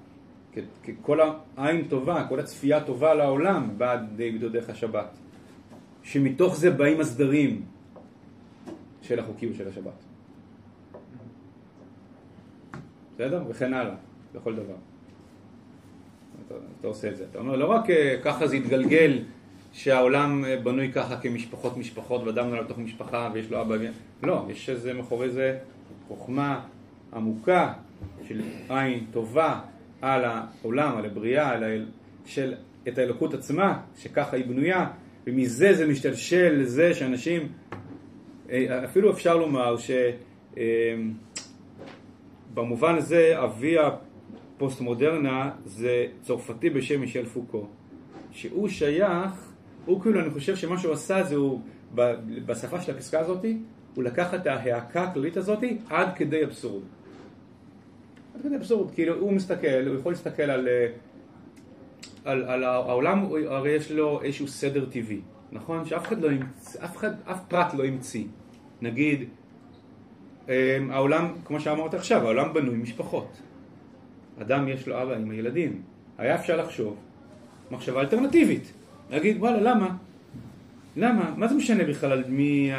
כ, 0.52 0.58
ככל 0.84 1.18
העין 1.56 1.88
טובה, 1.88 2.26
כל 2.28 2.40
הצפייה 2.40 2.84
טובה 2.84 3.14
לעולם 3.14 3.78
באה 3.78 3.96
לידי 4.16 4.48
דרך 4.48 4.70
השבת. 4.70 5.18
שמתוך 6.02 6.56
זה 6.56 6.70
באים 6.70 7.00
הסדרים 7.00 7.62
של 9.02 9.18
החוקיות 9.18 9.54
של 9.54 9.68
השבת. 9.68 10.04
בסדר? 13.14 13.44
וכן 13.48 13.74
הלאה, 13.74 13.94
לכל 14.34 14.56
דבר. 14.56 14.93
אתה, 16.46 16.54
אתה 16.80 16.88
עושה 16.88 17.08
את 17.08 17.16
זה. 17.16 17.24
אתה 17.30 17.38
אומר, 17.38 17.56
לא 17.56 17.66
רק 17.66 17.90
אה, 17.90 18.16
ככה 18.22 18.46
זה 18.46 18.56
יתגלגל, 18.56 19.18
שהעולם 19.72 20.44
אה, 20.44 20.56
בנוי 20.56 20.92
ככה 20.92 21.16
כמשפחות 21.16 21.76
משפחות, 21.76 22.22
ואדם 22.24 22.48
נולד 22.48 22.64
לתוך 22.64 22.78
משפחה 22.78 23.30
ויש 23.34 23.50
לו 23.50 23.60
אבא, 23.60 23.76
לא, 24.22 24.46
יש 24.50 24.70
איזה 24.70 24.92
מאחורי 24.92 25.30
זה 25.30 25.58
חוכמה 26.08 26.60
עמוקה 27.12 27.72
של 28.28 28.40
עין 28.68 29.06
טובה 29.12 29.60
על 30.02 30.24
העולם, 30.24 30.96
על 30.96 31.04
הבריאה, 31.04 31.50
על 31.50 31.64
האל... 31.64 31.86
של 32.26 32.54
את 32.88 32.98
האלוקות 32.98 33.34
עצמה, 33.34 33.80
שככה 33.98 34.36
היא 34.36 34.46
בנויה, 34.46 34.86
ומזה 35.26 35.74
זה 35.74 35.86
משתלשל 35.86 36.56
לזה 36.60 36.94
שאנשים, 36.94 37.48
אה, 38.50 38.84
אפילו 38.84 39.10
אפשר 39.10 39.36
לומר 39.36 39.76
ש... 39.76 39.90
אה, 40.56 40.94
במובן 42.54 42.94
הזה 42.94 43.34
אבי 43.44 43.76
הפוסט-מודרנה 44.56 45.50
זה 45.64 46.06
צרפתי 46.22 46.70
בשם 46.70 47.00
מישל 47.00 47.26
פוקו, 47.26 47.66
שהוא 48.30 48.68
שייך, 48.68 49.52
הוא 49.86 50.00
כאילו, 50.00 50.20
אני 50.20 50.30
חושב 50.30 50.56
שמה 50.56 50.78
שהוא 50.78 50.92
עשה 50.92 51.22
זה 51.22 51.34
הוא, 51.34 51.60
בשפה 52.46 52.80
של 52.80 52.96
הפסקה 52.96 53.20
הזאתי, 53.20 53.58
הוא 53.94 54.04
לקח 54.04 54.34
את 54.34 54.46
ההאקה 54.46 55.02
הכללית 55.02 55.36
הזאתי 55.36 55.78
עד 55.90 56.08
כדי 56.16 56.44
אבסורד. 56.44 56.82
עד 58.34 58.42
כדי 58.42 58.56
אבסורד, 58.56 58.94
כאילו 58.94 59.14
הוא 59.14 59.32
מסתכל, 59.32 59.86
הוא 59.86 59.98
יכול 59.98 60.12
להסתכל 60.12 60.42
על, 60.42 60.68
אה, 60.68 60.86
על, 62.24 62.44
על 62.44 62.64
העולם, 62.64 63.26
הרי 63.46 63.70
יש 63.70 63.92
לו 63.92 64.22
איזשהו 64.22 64.48
סדר 64.48 64.84
טבעי, 64.84 65.20
נכון? 65.52 65.84
שאף 65.84 66.06
אחד 66.06 66.20
לא 66.20 66.30
המציא, 66.30 66.80
אף 66.84 66.96
אחד, 66.96 67.10
אף 67.24 67.40
פרט 67.48 67.74
לא 67.74 67.84
המציא. 67.84 68.24
נגיד, 68.82 69.28
אמ, 70.48 70.52
העולם, 70.90 71.32
כמו 71.44 71.60
שאמרת 71.60 71.94
עכשיו, 71.94 72.20
העולם 72.20 72.52
בנוי 72.54 72.76
משפחות. 72.76 73.40
אדם 74.42 74.68
יש 74.68 74.88
לו 74.88 75.02
אבא 75.02 75.14
עם 75.14 75.30
הילדים. 75.30 75.82
היה 76.18 76.34
אפשר 76.34 76.56
לחשוב 76.56 76.96
מחשבה 77.70 78.00
אלטרנטיבית. 78.00 78.72
להגיד, 79.10 79.36
וואלה, 79.38 79.60
למה? 79.60 79.90
למה? 80.96 81.34
מה 81.36 81.48
זה 81.48 81.54
משנה 81.54 81.84
בכלל 81.84 82.12
על 82.12 82.24
מי 82.28 82.70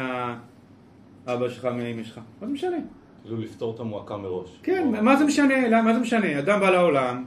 האבא 1.26 1.48
שלך, 1.48 1.64
מי 1.64 1.82
האמא 1.82 2.02
שלך? 2.02 2.20
מה 2.40 2.46
זה 2.46 2.52
משנה? 2.52 2.76
כאילו 3.22 3.36
לפתור 3.40 3.74
את 3.74 3.80
המועקה 3.80 4.16
מראש. 4.16 4.60
כן, 4.62 4.88
מה 5.02 5.16
זה 5.16 5.24
משנה? 5.24 5.68
למה? 5.68 5.82
מה 5.82 5.94
זה 5.94 6.00
משנה? 6.00 6.38
אדם 6.38 6.60
בא 6.60 6.70
לעולם, 6.70 7.24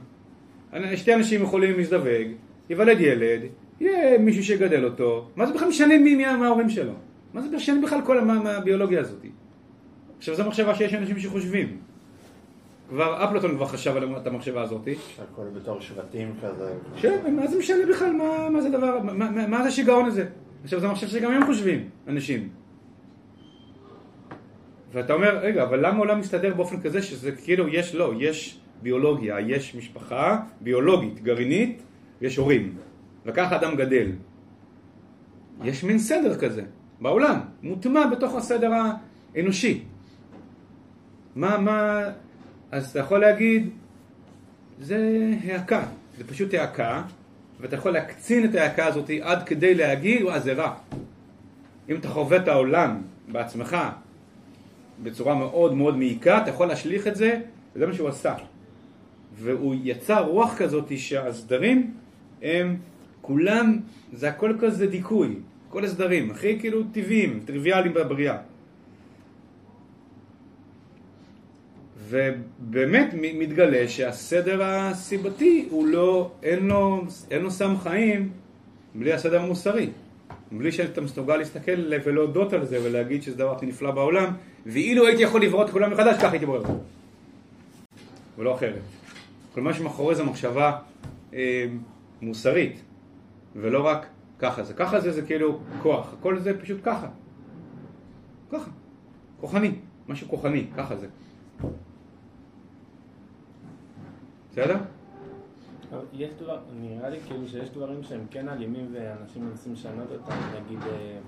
שתי 0.96 1.14
אנשים 1.14 1.42
יכולים 1.42 1.76
להזדווג, 1.76 2.28
ייוולד 2.70 3.00
ילד, 3.00 3.40
יהיה 3.80 4.18
מישהו 4.18 4.44
שיגדל 4.44 4.84
אותו, 4.84 5.28
מה 5.36 5.46
זה 5.46 5.54
בכלל 5.54 5.68
משנה 5.68 5.98
מי, 5.98 6.14
מי 6.14 6.26
ההורים 6.26 6.70
שלו? 6.70 6.92
מה 7.34 7.42
זה 7.42 7.56
משנה 7.56 7.82
בכלל 7.82 8.00
כל 8.04 8.18
הביולוגיה 8.46 9.00
הזאת? 9.00 9.26
עכשיו 10.18 10.34
זו 10.34 10.44
מחשבה 10.44 10.74
שיש 10.74 10.94
אנשים 10.94 11.18
שחושבים. 11.18 11.76
כבר 12.90 13.24
אפלטון 13.24 13.56
כבר 13.56 13.66
חשב 13.66 13.96
על 13.96 14.16
את 14.16 14.26
המחשבה 14.26 14.62
הזאת. 14.62 14.88
שהכל 15.16 15.42
בתור 15.54 15.80
שבטים 15.80 16.34
כזה. 16.42 16.74
כן, 17.00 17.34
מה 17.36 17.46
זה 17.46 17.58
משנה 17.58 17.86
בכלל? 17.90 18.12
מה, 18.12 18.50
מה 18.50 18.60
זה 18.60 18.68
הדבר? 18.68 18.98
מה, 19.02 19.12
מה, 19.12 19.46
מה 19.46 19.62
זה 19.62 19.68
השיגעון 19.68 20.06
הזה? 20.06 20.26
עכשיו 20.64 20.80
זה 20.80 20.88
מחשב 20.88 21.06
שגם 21.06 21.32
הם 21.32 21.46
חושבים, 21.46 21.88
אנשים. 22.08 22.48
ואתה 24.92 25.12
אומר, 25.12 25.38
רגע, 25.38 25.62
אבל 25.62 25.86
למה 25.86 25.96
העולם 25.96 26.20
מסתדר 26.20 26.54
באופן 26.54 26.80
כזה 26.80 27.02
שזה 27.02 27.32
כאילו 27.32 27.68
יש, 27.68 27.94
לא, 27.94 28.12
יש 28.18 28.60
ביולוגיה, 28.82 29.40
יש 29.40 29.74
משפחה 29.74 30.40
ביולוגית, 30.60 31.22
גרעינית, 31.22 31.82
ויש 32.20 32.36
הורים. 32.36 32.74
וככה 33.26 33.56
אדם 33.56 33.76
גדל. 33.76 34.12
יש 35.64 35.84
מין 35.84 35.98
סדר 35.98 36.38
כזה 36.38 36.62
בעולם, 37.00 37.40
מוטמע 37.62 38.06
בתוך 38.06 38.34
הסדר 38.34 38.70
האנושי. 39.34 39.82
מה, 41.36 41.58
מה, 41.58 42.02
אז 42.70 42.90
אתה 42.90 42.98
יכול 42.98 43.20
להגיד, 43.20 43.70
זה 44.80 45.30
העקה, 45.44 45.84
זה 46.18 46.24
פשוט 46.26 46.54
העקה, 46.54 47.02
ואתה 47.60 47.76
יכול 47.76 47.92
להקצין 47.92 48.44
את 48.44 48.54
ההעקה 48.54 48.86
הזאת 48.86 49.10
עד 49.22 49.42
כדי 49.46 49.74
להגיד, 49.74 50.22
וואה, 50.22 50.40
זה 50.40 50.52
רע. 50.52 50.74
אם 51.88 51.96
אתה 51.96 52.08
חווה 52.08 52.36
את 52.36 52.48
העולם 52.48 53.02
בעצמך 53.28 53.76
בצורה 55.02 55.34
מאוד 55.34 55.74
מאוד 55.74 55.96
מעיקה, 55.96 56.42
אתה 56.42 56.50
יכול 56.50 56.66
להשליך 56.66 57.06
את 57.06 57.16
זה, 57.16 57.40
וזה 57.74 57.86
מה 57.86 57.92
שהוא 57.92 58.08
עשה. 58.08 58.34
והוא 59.34 59.74
יצר 59.82 60.24
רוח 60.24 60.54
כזאת 60.56 60.98
שהסדרים 60.98 61.94
הם 62.42 62.76
כולם, 63.20 63.78
זה 64.12 64.28
הכל 64.28 64.56
כזה 64.60 64.86
דיכוי, 64.86 65.36
כל 65.68 65.84
הסדרים, 65.84 66.30
הכי 66.30 66.60
כאילו 66.60 66.82
טבעיים, 66.92 67.40
טריוויאליים 67.44 67.94
בבריאה. 67.94 68.36
ובאמת 72.10 73.14
מתגלה 73.14 73.88
שהסדר 73.88 74.62
הסיבתי 74.62 75.66
הוא 75.70 75.86
לא, 75.86 76.30
אין 76.42 76.66
לו, 76.66 77.04
אין 77.30 77.42
לו 77.42 77.50
סם 77.50 77.74
חיים 77.82 78.30
בלי 78.94 79.12
הסדר 79.12 79.42
המוסרי. 79.42 79.90
בלי 80.52 80.72
שאתה 80.72 81.00
מסוגל 81.00 81.36
להסתכל 81.36 81.92
ולהודות 82.04 82.52
על 82.52 82.66
זה 82.66 82.78
ולהגיד 82.84 83.22
שזה 83.22 83.36
דבר 83.36 83.56
הכי 83.56 83.66
נפלא 83.66 83.90
בעולם, 83.90 84.32
ואילו 84.66 85.06
הייתי 85.06 85.22
יכול 85.22 85.42
לברוא 85.42 85.64
את 85.64 85.70
כולם 85.70 85.92
מחדש, 85.92 86.16
ככה 86.16 86.30
הייתי 86.30 86.46
אותו. 86.46 86.78
ולא 88.38 88.54
אחרת. 88.54 88.82
כל 89.54 89.60
מה 89.60 89.74
שמאחורי 89.74 90.14
זה 90.14 90.24
מחשבה 90.24 90.78
אה, 91.34 91.66
מוסרית, 92.22 92.82
ולא 93.56 93.86
רק 93.86 94.06
ככה 94.38 94.62
זה. 94.62 94.74
ככה 94.74 95.00
זה 95.00 95.12
זה 95.12 95.22
כאילו 95.22 95.60
כוח, 95.82 96.14
הכל 96.18 96.38
זה 96.38 96.60
פשוט 96.60 96.78
ככה. 96.82 97.08
ככה. 98.52 98.70
כוחני, 99.40 99.70
משהו 100.08 100.28
כוחני, 100.28 100.66
ככה 100.76 100.96
זה. 100.96 101.06
בסדר? 104.50 104.76
יש 106.12 106.34
דבר, 106.34 106.58
נראה 106.80 107.08
לי 107.10 107.20
כאילו 107.20 107.48
שיש 107.48 107.70
דברים 107.70 108.02
שהם 108.02 108.26
כן 108.30 108.48
אלימים 108.48 108.88
ואנשים 108.92 109.44
מנסים 109.44 109.72
לשנות 109.72 110.12
אותם, 110.12 110.34
נגיד 110.60 110.78
אה, 110.82 111.18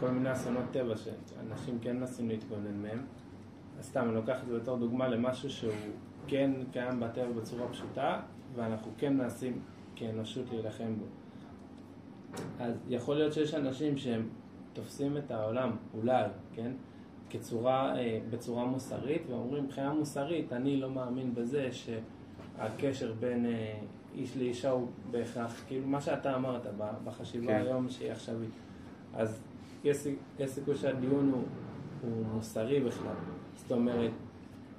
כל 0.00 0.10
מיני 0.10 0.32
אסונות 0.32 0.64
טבע 0.70 0.94
שאנשים 0.96 1.78
כן 1.82 1.96
מנסים 1.96 2.28
להתגונן 2.28 2.82
מהם. 2.82 3.06
אז 3.78 3.84
סתם, 3.84 4.04
אני 4.04 4.14
לוקח 4.14 4.42
את 4.42 4.48
זה 4.48 4.58
בתור 4.58 4.78
דוגמה 4.78 5.08
למשהו 5.08 5.50
שהוא 5.50 5.72
כן 6.26 6.50
קיים 6.72 7.00
בטבע 7.00 7.32
בצורה 7.36 7.68
פשוטה, 7.68 8.20
ואנחנו 8.54 8.92
כן 8.98 9.16
מנסים 9.16 9.60
כאנושות 9.96 10.44
להילחם 10.50 10.94
בו. 10.98 11.04
אז 12.60 12.74
יכול 12.88 13.16
להיות 13.16 13.32
שיש 13.32 13.54
אנשים 13.54 13.96
שהם 13.96 14.28
תופסים 14.72 15.16
את 15.16 15.30
העולם, 15.30 15.76
אולי, 15.94 16.24
כן? 16.54 16.72
כצורה, 17.30 17.98
אה, 17.98 18.20
בצורה 18.30 18.64
מוסרית, 18.64 19.22
ואומרים 19.28 19.64
מבחינה 19.64 19.92
מוסרית, 19.92 20.52
אני 20.52 20.76
לא 20.76 20.90
מאמין 20.90 21.34
בזה 21.34 21.72
שהקשר 22.58 23.12
בין 23.20 23.46
אה, 23.46 23.74
איש 24.14 24.36
לאישה 24.36 24.70
הוא 24.70 24.88
בהכרח, 25.10 25.64
כאילו 25.66 25.86
מה 25.86 26.00
שאתה 26.00 26.34
אמרת 26.36 26.66
בחשיבה 27.04 27.46
כן. 27.46 27.62
היום 27.66 27.88
שהיא 27.88 28.12
עכשווית. 28.12 28.50
אז 29.14 29.40
יש, 29.84 29.96
יש 30.38 30.50
סיכוי 30.50 30.76
שהדיון 30.76 31.30
הוא, 31.34 31.42
הוא 32.02 32.26
מוסרי 32.34 32.80
בכלל. 32.80 33.14
זאת 33.56 33.72
אומרת, 33.72 34.10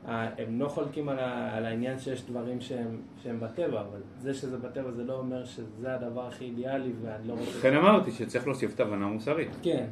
הם 0.07 0.59
לא 0.59 0.67
חולקים 0.67 1.09
על, 1.09 1.19
ה, 1.19 1.57
על 1.57 1.65
העניין 1.65 1.99
שיש 1.99 2.23
דברים 2.23 2.61
שהם, 2.61 2.97
שהם 3.23 3.39
בטבע, 3.39 3.81
אבל 3.81 3.99
זה 4.19 4.33
שזה 4.33 4.57
בטבע 4.57 4.91
זה 4.91 5.03
לא 5.03 5.13
אומר 5.13 5.45
שזה 5.45 5.95
הדבר 5.95 6.27
הכי 6.27 6.45
אידיאלי 6.45 6.91
ואני 7.01 7.27
לא 7.27 7.33
רוצה... 7.33 7.57
לכן 7.57 7.75
אמרתי 7.75 8.11
שצריך 8.11 8.47
להוסיף 8.47 8.75
את 8.75 8.79
ההבנה 8.79 9.05
המוסרית. 9.05 9.49
כן. 9.61 9.85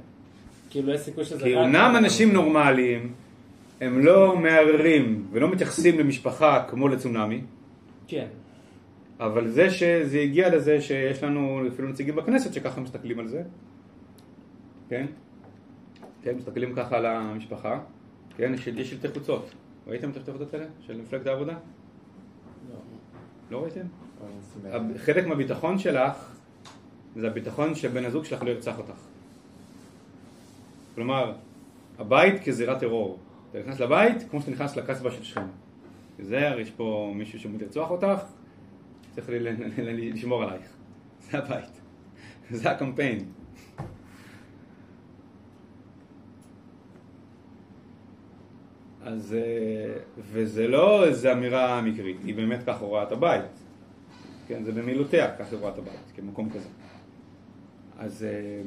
כאילו 0.70 0.94
יש 0.94 1.02
סיכוי 1.02 1.26
שזה... 1.26 1.44
כי 1.44 1.56
אומנם 1.56 1.96
אנשים 1.98 2.34
נורמליים 2.34 3.14
הם 3.82 4.06
לא 4.06 4.38
מערערים 4.38 5.28
ולא 5.32 5.52
מתייחסים 5.52 6.00
למשפחה 6.00 6.66
כמו 6.70 6.88
לצונאמי, 6.88 7.42
כן. 8.08 8.28
אבל 9.20 9.48
זה 9.48 9.70
שזה 9.70 10.20
הגיע 10.20 10.56
לזה 10.56 10.82
שיש 10.82 11.24
לנו 11.24 11.68
אפילו 11.68 11.88
נציגים 11.88 12.16
בכנסת 12.16 12.54
שככה 12.54 12.82
מסתכלים 12.82 13.20
על 13.20 13.28
זה, 13.28 13.44
כן? 14.90 15.06
כן, 16.24 16.36
מסתכלים 16.38 16.76
ככה 16.76 16.98
על 16.98 17.06
המשפחה, 17.06 17.80
כן? 18.38 18.54
יש 18.78 18.90
שלטי 18.90 19.08
חוצות. 19.08 19.52
ראיתם 19.88 20.10
את 20.10 20.16
השלטי 20.16 20.32
חוצות 20.32 20.54
האלה? 20.54 20.66
של 20.82 21.02
מפלגת 21.02 21.28
העבודה? 21.28 21.54
לא. 22.70 22.80
לא 23.52 23.64
ראיתם? 23.64 23.86
שמח. 24.54 24.74
חלק 24.98 25.28
מהביטחון 25.28 25.80
שלך 25.80 26.32
זה 27.16 27.28
הביטחון 27.28 27.76
שבן 27.76 28.06
הזוג 28.06 28.26
שלך 28.26 28.44
לא 28.44 28.50
ירצח 28.50 28.78
אותך. 28.78 29.00
כלומר, 30.96 31.34
הבית 32.00 32.44
כזירת 32.44 32.80
טרור. 32.80 33.20
אתה 33.52 33.60
נכנס 33.60 33.80
לבית 33.80 34.30
כמו 34.30 34.42
שאתה 34.42 34.52
נכנס 34.52 34.78
לקסבה 34.78 35.12
של 35.12 35.24
שכם. 35.24 35.48
תיזהר, 36.18 36.60
יש 36.60 36.72
פה 36.72 37.14
מישהו 37.16 37.40
שעומד 37.40 37.62
לרצוח 37.62 37.90
אותך, 37.92 38.22
צריך 39.12 39.30
ל- 39.30 39.34
ל- 39.34 39.82
ל- 39.82 40.14
לשמור 40.14 40.44
עלייך. 40.44 40.68
זה 41.32 41.38
הבית. 41.38 41.82
זה 42.52 42.72
הקמפיין. 42.72 43.20
אז, 49.02 49.34
אה, 49.34 49.98
וזה 50.18 50.68
לא 50.68 51.06
איזו 51.06 51.32
אמירה 51.32 51.82
מקרית, 51.82 52.18
היא 52.24 52.36
באמת 52.36 52.64
ככה 52.66 52.86
רואה 52.86 53.04
את 53.04 53.12
הבית. 53.12 53.52
כן, 54.48 54.64
זה 54.64 54.72
במילותיה, 54.72 55.38
ככה 55.38 55.56
היא 55.56 55.70
את 55.70 55.78
הבית, 55.78 56.12
כמקום 56.16 56.50
כזה. 56.50 56.70
אז, 57.98 58.24
אה, 58.24 58.62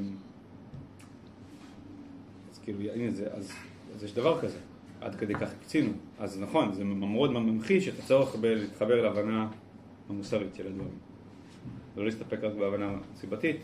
כאילו, 2.62 2.92
הנה 2.94 3.11
זה, 3.11 3.28
אז, 3.32 3.53
אז 3.94 4.05
יש 4.05 4.14
דבר 4.14 4.40
כזה. 4.40 4.59
עד 5.01 5.14
כדי 5.14 5.34
כך 5.34 5.51
הקצינו. 5.61 5.90
אז 6.18 6.40
נכון, 6.40 6.72
זה 6.72 6.84
מאוד 6.84 7.32
ממחיש 7.32 7.88
את 7.88 7.99
הצורך 7.99 8.36
בלהתחבר 8.36 9.03
להבנה 9.03 9.49
המוסרית 10.09 10.55
של 10.55 10.66
הדברים. 10.66 10.99
ולא 11.94 12.05
להסתפק 12.07 12.44
רק 12.44 12.55
בהבנה 12.55 12.99
סיבתית, 13.16 13.57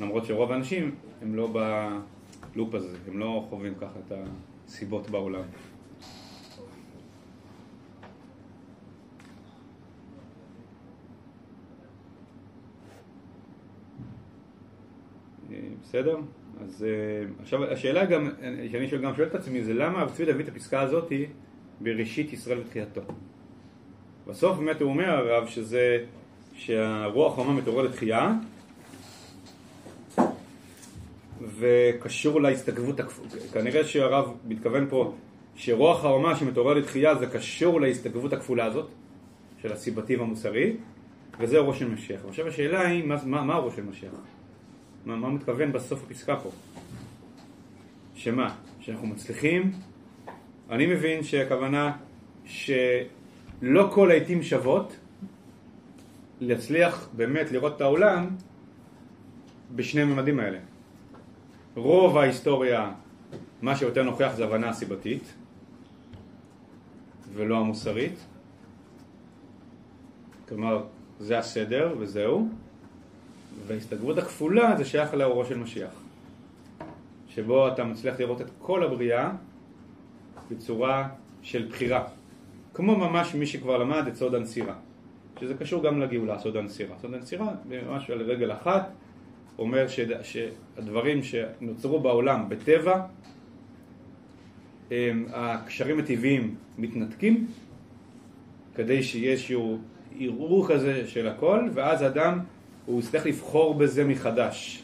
למרות 0.00 0.24
שרוב 0.24 0.52
האנשים 0.52 0.94
הם 1.22 1.34
לא 1.34 1.48
בלופ 2.54 2.74
הזה, 2.74 2.96
הם 3.06 3.18
לא 3.18 3.46
חווים 3.50 3.74
ככה 3.74 3.98
את 4.06 4.12
הסיבות 4.68 5.10
בעולם. 5.10 5.42
אה, 15.50 15.58
בסדר? 15.82 16.18
אז 16.64 16.86
אה, 16.88 17.28
עכשיו 17.42 17.64
השאלה 17.64 18.04
גם, 18.04 18.30
שאני 18.72 18.88
שואל, 18.88 19.02
גם 19.02 19.14
שואל 19.14 19.28
את 19.28 19.34
עצמי, 19.34 19.64
זה 19.64 19.74
למה 19.74 20.00
הרב 20.00 20.10
צבי 20.10 20.30
הביא 20.30 20.44
את 20.44 20.48
הפסקה 20.48 20.80
הזאתי 20.80 21.26
בראשית 21.80 22.32
ישראל 22.32 22.58
ותחייתו. 22.58 23.00
בסוף 24.26 24.58
באמת 24.58 24.80
הוא 24.80 24.90
אומר 24.90 25.10
הרב 25.10 25.48
שזה, 25.48 26.04
שהרוח 26.54 27.34
חומה 27.34 27.52
מתעורר 27.52 27.82
לתחייה 27.82 28.32
וקשור 31.58 32.40
להסתגבות, 32.40 33.00
כנראה 33.52 33.84
שהרב 33.84 34.32
מתכוון 34.44 34.86
פה 34.88 35.14
שרוח 35.56 36.04
האומה 36.04 36.36
שמתעורר 36.36 36.74
לתחייה 36.74 37.14
זה 37.14 37.26
קשור 37.26 37.80
להסתגבות 37.80 38.32
הכפולה 38.32 38.64
הזאת 38.64 38.88
של 39.62 39.72
הסיבתי 39.72 40.16
והמוסרי 40.16 40.76
וזה 41.40 41.58
ראש 41.58 41.78
של 41.78 41.88
משיח. 41.88 42.20
עכשיו 42.28 42.46
השאלה 42.46 42.86
היא 42.86 43.04
מה, 43.04 43.16
מה, 43.24 43.42
מה 43.42 43.58
ראש 43.58 43.76
של 43.76 43.82
משיח? 43.82 44.10
מה, 45.06 45.16
מה 45.16 45.28
מתכוון 45.28 45.72
בסוף 45.72 46.02
הפסקה 46.04 46.36
פה? 46.36 46.50
שמה? 48.14 48.54
שאנחנו 48.80 49.06
מצליחים? 49.06 49.72
אני 50.70 50.86
מבין 50.86 51.22
שהכוונה 51.22 51.96
שלא 52.44 53.90
כל 53.94 54.10
העיתים 54.10 54.42
שוות 54.42 54.96
להצליח 56.40 57.08
באמת 57.12 57.52
לראות 57.52 57.76
את 57.76 57.80
העולם 57.80 58.28
בשני 59.74 60.02
הממדים 60.02 60.40
האלה. 60.40 60.58
רוב 61.76 62.16
ההיסטוריה, 62.18 62.92
מה 63.62 63.76
שיותר 63.76 64.02
נוכח 64.02 64.32
זה 64.36 64.44
הבנה 64.44 64.68
הסיבתית 64.68 65.34
ולא 67.32 67.58
המוסרית. 67.58 68.18
כלומר, 70.48 70.84
זה 71.18 71.38
הסדר 71.38 71.94
וזהו. 71.98 72.48
וההסתגרות 73.66 74.18
הכפולה 74.18 74.76
זה 74.76 74.84
שייך 74.84 75.14
לאורו 75.14 75.44
של 75.44 75.58
משיח. 75.58 75.90
שבו 77.28 77.68
אתה 77.68 77.84
מצליח 77.84 78.20
לראות 78.20 78.40
את 78.40 78.50
כל 78.58 78.84
הבריאה 78.84 79.30
בצורה 80.50 81.08
של 81.42 81.68
בחירה. 81.68 82.04
כמו 82.74 82.96
ממש 82.96 83.34
מי 83.34 83.46
שכבר 83.46 83.78
למד 83.78 84.06
את 84.06 84.16
סוד 84.16 84.34
הנסירה. 84.34 84.74
שזה 85.40 85.54
קשור 85.54 85.82
גם 85.82 86.00
לגאולה, 86.00 86.38
סוד 86.38 86.56
הנסירה. 86.56 86.96
סוד 87.00 87.14
הנסירה, 87.14 87.54
ממש 87.68 88.10
על 88.10 88.22
רגל 88.22 88.52
אחת, 88.52 88.90
אומר 89.58 89.88
ש... 89.88 90.00
שהדברים 90.22 91.22
שנוצרו 91.22 92.00
בעולם 92.00 92.48
בטבע, 92.48 93.06
הם, 94.90 95.26
הקשרים 95.32 95.98
הטבעיים 95.98 96.54
מתנתקים, 96.78 97.46
כדי 98.74 99.02
שיהיה 99.02 99.32
איזשהו 99.32 99.78
ערעור 100.20 100.68
כזה 100.68 101.06
של 101.06 101.28
הכל, 101.28 101.68
ואז 101.74 102.02
אדם 102.02 102.40
הוא 102.86 103.00
יצטרך 103.00 103.26
לבחור 103.26 103.74
בזה 103.74 104.04
מחדש. 104.04 104.82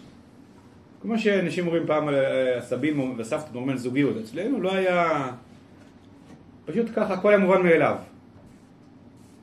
כמו 1.02 1.18
שאנשים 1.18 1.66
אומרים 1.66 1.86
פעם 1.86 2.08
על 2.08 2.14
אה, 2.14 2.58
הסבים 2.58 3.14
וסבתות 3.18 3.54
אומרים 3.54 3.70
על 3.70 3.76
זוגיות, 3.76 4.16
אצלנו 4.16 4.60
לא 4.60 4.74
היה... 4.74 5.30
פשוט 6.64 6.86
ככה, 6.94 7.14
הכל 7.14 7.28
היה 7.28 7.38
מובן 7.38 7.62
מאליו. 7.62 7.96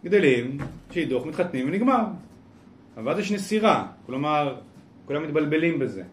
גדלים, 0.04 0.58
שידוך, 0.92 1.26
מתחתנים 1.26 1.68
ונגמר. 1.68 2.04
אבל 2.98 3.12
אז 3.12 3.20
יש 3.20 3.32
נסירה, 3.32 3.88
כלומר, 4.06 4.56
כולם 5.06 5.24
מתבלבלים 5.24 5.80
בזה. 5.80 6.04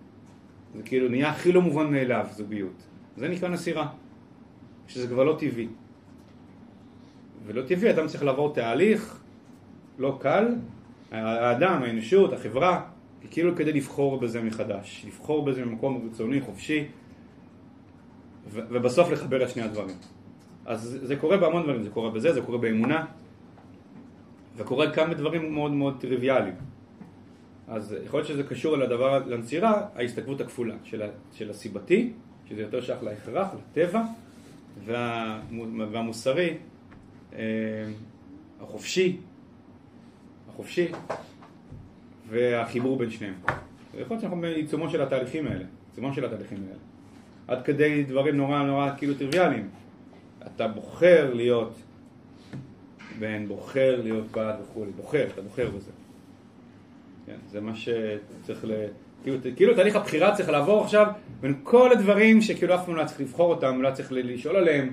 זה 0.77 0.83
כאילו 0.83 1.09
נהיה 1.09 1.31
הכי 1.31 1.53
לא 1.53 1.63
מובן 1.63 1.93
מאליו, 1.93 2.27
זוגיות. 2.31 2.87
זה 3.17 3.29
נקרא 3.29 3.49
נסירה, 3.49 3.89
שזה 4.89 5.09
כבר 5.09 5.25
לא 5.25 5.37
טבעי. 5.39 5.69
ולא 7.47 7.63
טבעי, 7.63 7.91
אדם 7.91 8.07
צריך 8.07 8.25
לעבור 8.25 8.55
תהליך 8.55 9.19
לא 9.99 10.19
קל, 10.21 10.55
האדם, 11.11 11.83
האנושות, 11.83 12.33
החברה, 12.33 12.83
כאילו 13.31 13.57
כדי 13.57 13.73
לבחור 13.73 14.21
בזה 14.21 14.43
מחדש, 14.43 15.05
לבחור 15.07 15.45
בזה 15.45 15.65
ממקום 15.65 16.09
רצוני, 16.11 16.41
חופשי, 16.41 16.85
ובסוף 18.51 19.11
לחבר 19.11 19.43
את 19.43 19.49
שני 19.51 19.63
הדברים. 19.63 19.97
אז 20.67 20.99
זה 21.03 21.17
קורה 21.17 21.37
בהמון 21.37 21.63
דברים, 21.63 21.83
זה 21.83 21.91
קורה 21.91 22.11
בזה, 22.11 22.33
זה 22.33 22.41
קורה 22.41 22.59
באמונה, 22.59 23.05
וקורה 24.57 24.93
כמה 24.93 25.15
דברים 25.15 25.53
מאוד 25.53 25.71
מאוד 25.71 25.97
טריוויאליים. 26.01 26.55
אז 27.69 27.97
יכול 28.05 28.21
להיות 28.21 28.29
שזה 28.29 28.43
קשור 28.43 28.77
לדבר, 28.77 29.27
לנצירה, 29.27 29.87
ההסתכלות 29.95 30.41
הכפולה 30.41 30.75
של, 30.85 31.03
של 31.33 31.51
הסיבתי, 31.51 32.13
שזה 32.49 32.63
יותר 32.63 32.81
שייך 32.81 33.03
להכרח, 33.03 33.49
לטבע, 33.55 34.03
וה, 34.85 35.41
והמוסרי, 35.93 36.55
אה, 37.35 37.39
החופשי, 38.61 39.17
החופשי 40.57 40.89
והחיבור 42.29 42.99
בין 42.99 43.11
שניהם. 43.11 43.35
יכול 43.95 44.07
להיות 44.11 44.21
שאנחנו 44.21 44.41
בעיצומו 44.41 44.91
של 44.91 45.03
התהליכים 45.03 45.47
האלה, 45.47 45.65
בעיצומו 45.87 46.15
של 46.15 46.25
התהליכים 46.25 46.59
האלה. 46.65 46.79
עד 47.49 47.65
כדי 47.65 48.03
דברים 48.03 48.37
נורא 48.37 48.63
נורא 48.63 48.91
כאילו 48.99 49.15
טריוויאליים. 49.15 49.69
אתה 50.47 50.69
בוחר 50.69 51.35
להיות 51.35 51.73
בן, 53.19 53.49
בוחר 53.49 54.01
להיות 54.03 54.33
בת 54.33 54.55
וכולי, 54.63 54.91
בוחר, 54.91 55.27
אתה 55.35 55.43
בוחר 55.43 55.71
בזה. 55.71 55.91
כן, 57.27 57.37
זה 57.49 57.61
מה 57.61 57.73
שצריך 57.75 58.65
ל... 58.65 58.71
כאילו, 59.23 59.37
כאילו 59.57 59.75
תהליך 59.75 59.97
הבחירה 59.97 60.37
צריך 60.37 60.49
לעבור 60.49 60.85
עכשיו 60.85 61.07
בין 61.41 61.55
כל 61.63 61.93
הדברים 61.93 62.43
שכאילו 62.43 62.75
אף 62.75 62.87
פעם 62.87 62.97
לא 62.97 63.05
צריך 63.05 63.21
לבחור 63.21 63.55
אותם, 63.55 63.83
לא 63.83 63.91
צריך 63.91 64.13
לשאול 64.13 64.57
עליהם. 64.57 64.93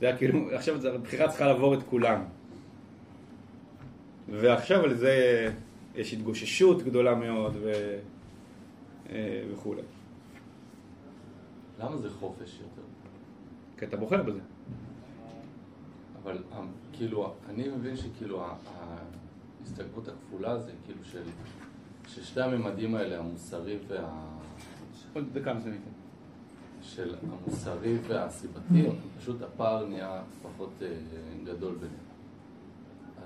זה 0.00 0.06
היה 0.06 0.16
כאילו, 0.16 0.50
עכשיו 0.52 0.86
הבחירה 0.86 1.28
צריכה 1.28 1.46
לעבור 1.46 1.74
את 1.74 1.82
כולם. 1.82 2.22
ועכשיו 4.28 4.84
על 4.84 4.94
זה 4.94 5.48
יש 5.94 6.12
התגוששות 6.12 6.82
גדולה 6.82 7.14
מאוד 7.14 7.56
ו... 7.60 7.72
אה, 9.10 9.44
וכולי. 9.52 9.82
למה 11.80 11.96
זה 11.96 12.10
חופש 12.10 12.60
יותר? 12.60 12.88
כי 13.78 13.84
אתה 13.84 13.96
בוחר 13.96 14.22
בזה. 14.22 14.40
אבל 16.22 16.42
אה, 16.52 16.60
כאילו, 16.92 17.34
אני 17.48 17.68
מבין 17.68 17.96
שכאילו 17.96 18.44
ההסתגרות 19.62 20.08
הכפולה 20.08 20.58
זה 20.58 20.72
כאילו 20.84 21.04
של, 21.04 21.22
ששתי 22.08 22.40
הממדים 22.40 22.94
האלה, 22.94 23.18
המוסרי 23.18 23.78
וה... 23.88 24.26
עוד 25.14 25.24
דקה 25.32 25.54
מסוימת. 25.54 25.78
של 26.82 27.14
המוסרי 27.22 27.98
והסיבתי, 28.08 28.86
פשוט 29.18 29.42
הפער 29.42 29.86
נהיה 29.86 30.22
פחות 30.42 30.70
אה, 30.82 30.88
גדול 31.44 31.74
ביניהם. 31.74 32.05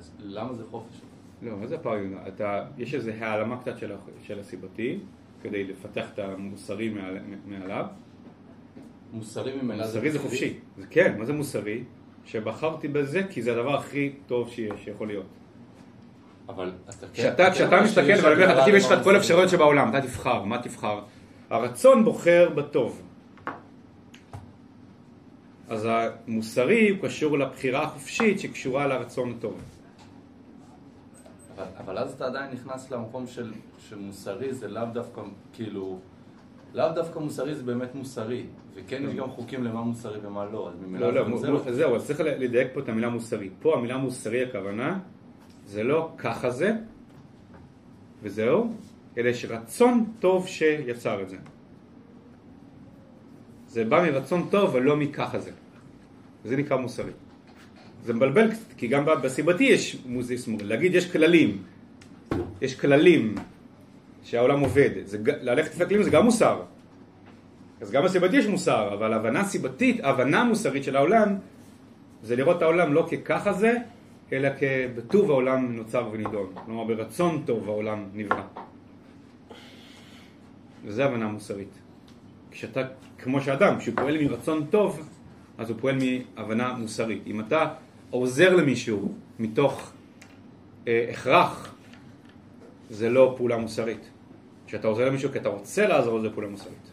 אז 0.01 0.11
למה 0.19 0.55
זה 0.55 0.63
חופש? 0.71 1.01
לא, 1.43 1.57
מה 1.57 1.67
זה 1.67 1.75
הפער? 1.75 1.99
אתה, 2.29 2.65
יש 2.79 2.95
איזו 2.95 3.11
העלמה 3.11 3.61
קצת 3.61 3.79
של, 3.79 3.93
של 4.23 4.39
הסיבתי, 4.39 4.99
כדי 5.43 5.65
לפתח 5.65 6.07
את 6.15 6.19
המוסרי 6.19 6.89
מעל, 6.89 7.19
מעליו. 7.47 7.87
מוסרי 9.13 9.57
ממילא 9.63 9.85
מוסרי 9.85 10.11
זה 10.11 10.19
חופשי. 10.19 10.55
זה 10.79 10.87
כן, 10.91 11.15
מה 11.19 11.25
זה 11.25 11.33
מוסרי? 11.33 11.85
שבחרתי 12.25 12.89
בזה 12.89 13.23
כי 13.31 13.43
זה 13.43 13.53
הדבר 13.53 13.75
הכי 13.75 14.13
טוב 14.27 14.51
שיש, 14.51 14.85
שיכול 14.85 15.07
להיות. 15.07 15.27
אבל 16.49 16.73
אתה 16.85 17.07
כן... 17.07 17.13
כשאתה, 17.13 17.51
כשאתה 17.51 17.83
מסתכל 17.83 18.01
ואני 18.03 18.19
אומר 18.19 18.55
לך, 18.55 18.59
תקשיב, 18.59 18.75
יש 18.75 18.85
לך 18.85 18.93
את 18.93 19.05
כל. 19.05 19.15
האפשרויות 19.15 19.49
שבעולם, 19.49 19.89
אתה 19.89 20.01
תבחר, 20.01 20.45
מה 20.45 20.63
תבחר? 20.63 21.01
הרצון 21.51 22.05
בוחר 22.05 22.51
בטוב. 22.55 23.03
אז 25.69 25.89
המוסרי 25.91 26.89
הוא 26.89 26.99
קשור 27.03 27.39
לבחירה 27.39 27.83
החופשית 27.83 28.41
שקשורה 28.41 28.87
לרצון 28.87 29.35
הטוב. 29.39 29.61
אבל, 31.63 31.71
אבל 31.79 31.99
אז 31.99 32.13
אתה 32.13 32.27
עדיין 32.27 32.53
נכנס 32.53 32.91
למקום 32.91 33.27
של, 33.27 33.53
שמוסרי 33.79 34.53
זה 34.55 34.69
לאו 34.69 34.85
דווקא, 34.93 35.23
כאילו, 35.53 35.99
לאו 36.75 36.93
דווקא 36.95 37.19
מוסרי 37.19 37.55
זה 37.55 37.63
באמת 37.63 37.95
מוסרי, 37.95 38.47
וכן 38.75 39.03
יש 39.09 39.15
גם 39.15 39.31
חוקים 39.31 39.65
למה 39.65 39.83
מוסרי 39.83 40.19
ומה 40.23 40.45
לא, 40.45 40.69
אז 40.69 40.75
ממילא 40.81 41.13
לא, 41.13 41.31
לא, 41.31 41.37
זה 41.37 41.51
מו- 41.51 41.73
זהו, 41.73 41.97
אז 41.97 42.07
צריך 42.07 42.21
לדייק 42.21 42.69
פה 42.75 42.81
את 42.81 42.89
המילה 42.89 43.09
מוסרי. 43.09 43.51
פה 43.61 43.75
המילה 43.77 43.97
מוסרי 43.97 44.45
הכוונה, 44.45 44.99
זה 45.67 45.83
לא 45.83 46.13
ככה 46.19 46.51
זה, 46.51 46.73
וזהו, 48.23 48.73
אלא 49.19 49.29
יש 49.29 49.45
רצון 49.45 50.13
טוב 50.19 50.47
שיצר 50.47 51.23
את 51.23 51.29
זה. 51.29 51.37
זה 53.67 53.85
בא 53.85 54.03
מרצון 54.03 54.47
טוב 54.51 54.75
ולא 54.75 54.97
מככה 54.97 55.39
זה. 55.39 55.51
זה 56.45 56.57
נקרא 56.57 56.77
מוסרי. 56.77 57.13
זה 58.05 58.15
מבלבל 58.15 58.51
קצת, 58.51 58.73
כי 58.77 58.89
גם 58.89 59.05
בסיבתי 59.23 59.65
יש 59.65 59.97
מוזיסמור. 60.07 60.61
להגיד 60.63 60.95
יש 60.95 61.13
כללים, 61.13 61.63
יש 62.63 62.75
כללים 62.75 63.35
שהעולם 64.23 64.61
עובד. 64.61 64.91
זה, 65.05 65.19
ללכת 65.25 65.75
לפי 65.75 65.83
הכללים 65.83 66.03
זה 66.03 66.11
גם 66.11 66.25
מוסר. 66.25 66.63
אז 67.81 67.91
גם 67.91 68.05
בסיבתי 68.05 68.37
יש 68.37 68.47
מוסר, 68.47 68.95
אבל 68.95 69.13
הבנה 69.13 69.45
סיבתית, 69.45 70.01
הבנה 70.03 70.45
מוסרית 70.45 70.85
של 70.85 70.97
העולם, 70.97 71.37
זה 72.23 72.37
לראות 72.37 72.57
את 72.57 72.63
העולם 72.63 72.95
לא 72.95 73.09
כככה 73.11 73.53
זה, 73.53 73.75
אלא 74.33 74.49
כבטוב 74.59 75.31
העולם 75.31 75.77
נוצר 75.77 76.09
ונידון. 76.13 76.53
כלומר, 76.55 76.85
ברצון 76.85 77.43
טוב 77.47 77.69
העולם 77.69 78.05
נברא. 78.15 78.43
וזה 80.85 81.05
הבנה 81.05 81.27
מוסרית. 81.27 81.79
כשאתה, 82.51 82.81
כמו 83.19 83.41
שאדם, 83.41 83.79
כשהוא 83.79 83.97
פועל 83.97 84.25
מרצון 84.25 84.67
טוב, 84.71 85.09
אז 85.59 85.71
הוא 85.71 85.79
פועל 85.81 85.99
מהבנה 86.37 86.73
מוסרית. 86.73 87.23
אם 87.27 87.41
אתה 87.41 87.69
עוזר 88.11 88.57
למישהו 88.57 89.13
מתוך 89.39 89.93
אה, 90.89 91.07
הכרח, 91.11 91.75
זה 92.91 93.11
לא 93.11 93.35
פעולה 93.37 93.57
מוסרית. 93.57 94.11
כשאתה 94.67 94.89
עוזר 94.89 95.09
למישהו 95.09 95.33
כי 95.33 95.39
אתה 95.39 95.49
רוצה 95.49 95.87
לעזור, 95.87 96.21
זה 96.21 96.31
פעולה 96.31 96.49
מוסרית. 96.49 96.91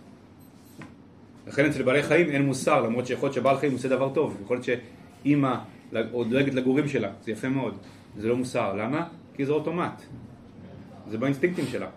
לכן 1.48 1.66
אצל 1.66 1.84
בעלי 1.84 2.04
חיים 2.04 2.30
אין 2.30 2.46
מוסר, 2.46 2.82
למרות 2.82 3.08
שיכול 3.08 3.28
להיות 3.28 3.36
שבעל 3.36 3.58
חיים 3.58 3.72
עושה 3.72 3.88
דבר 3.88 4.14
טוב, 4.14 4.38
יכול 4.44 4.58
להיות 4.58 4.66
שאימא 5.24 5.56
או 6.14 6.24
דואגת 6.24 6.54
לגורים 6.54 6.88
שלה, 6.88 7.12
זה 7.24 7.32
יפה 7.32 7.50
מאוד, 7.50 7.78
זה 8.18 8.28
לא 8.28 8.36
מוסר, 8.36 8.76
למה? 8.76 9.08
כי 9.36 9.46
זה 9.46 9.52
אוטומט, 9.52 10.02
זה 11.10 11.18
באינסטינקטים 11.18 11.66
שלה. 11.66 11.88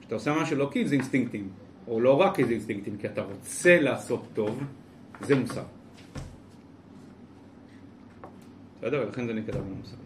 כשאתה 0.00 0.14
עושה 0.14 0.34
משהו 0.42 0.56
לא 0.56 0.68
כי 0.72 0.86
זה 0.86 0.94
אינסטינקטים, 0.94 1.48
או 1.88 2.00
לא 2.00 2.20
רק 2.20 2.36
כי 2.36 2.44
זה 2.44 2.52
אינסטינקטים, 2.52 2.96
כי 2.96 3.06
אתה 3.06 3.22
רוצה 3.22 3.80
לעשות 3.80 4.22
טוב, 4.34 4.62
זה 5.20 5.34
מוסר. 5.34 5.62
בסדר? 8.86 9.02
ולכן 9.06 9.26
זה 9.26 9.32
נקרא 9.32 9.54
בנה 9.54 9.74
מוסרית. 9.78 10.00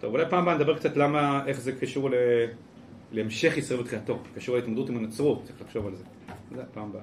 טוב, 0.00 0.12
אולי 0.12 0.24
פעם 0.30 0.42
הבאה 0.42 0.54
נדבר 0.54 0.78
קצת 0.78 0.96
למה, 0.96 1.46
איך 1.46 1.60
זה 1.60 1.72
קשור 1.72 2.10
ל... 2.10 2.14
להמשך 3.12 3.56
ישראל 3.56 3.80
ותחילתו, 3.80 4.18
קשור 4.34 4.56
להתמודדות 4.56 4.88
עם 4.88 4.96
הנצרות, 4.96 5.42
צריך 5.44 5.62
לחשוב 5.62 5.86
על 5.86 5.94
זה. 5.94 6.04
זה 6.54 6.62
פעם 6.72 6.90
הבאה. 6.90 7.02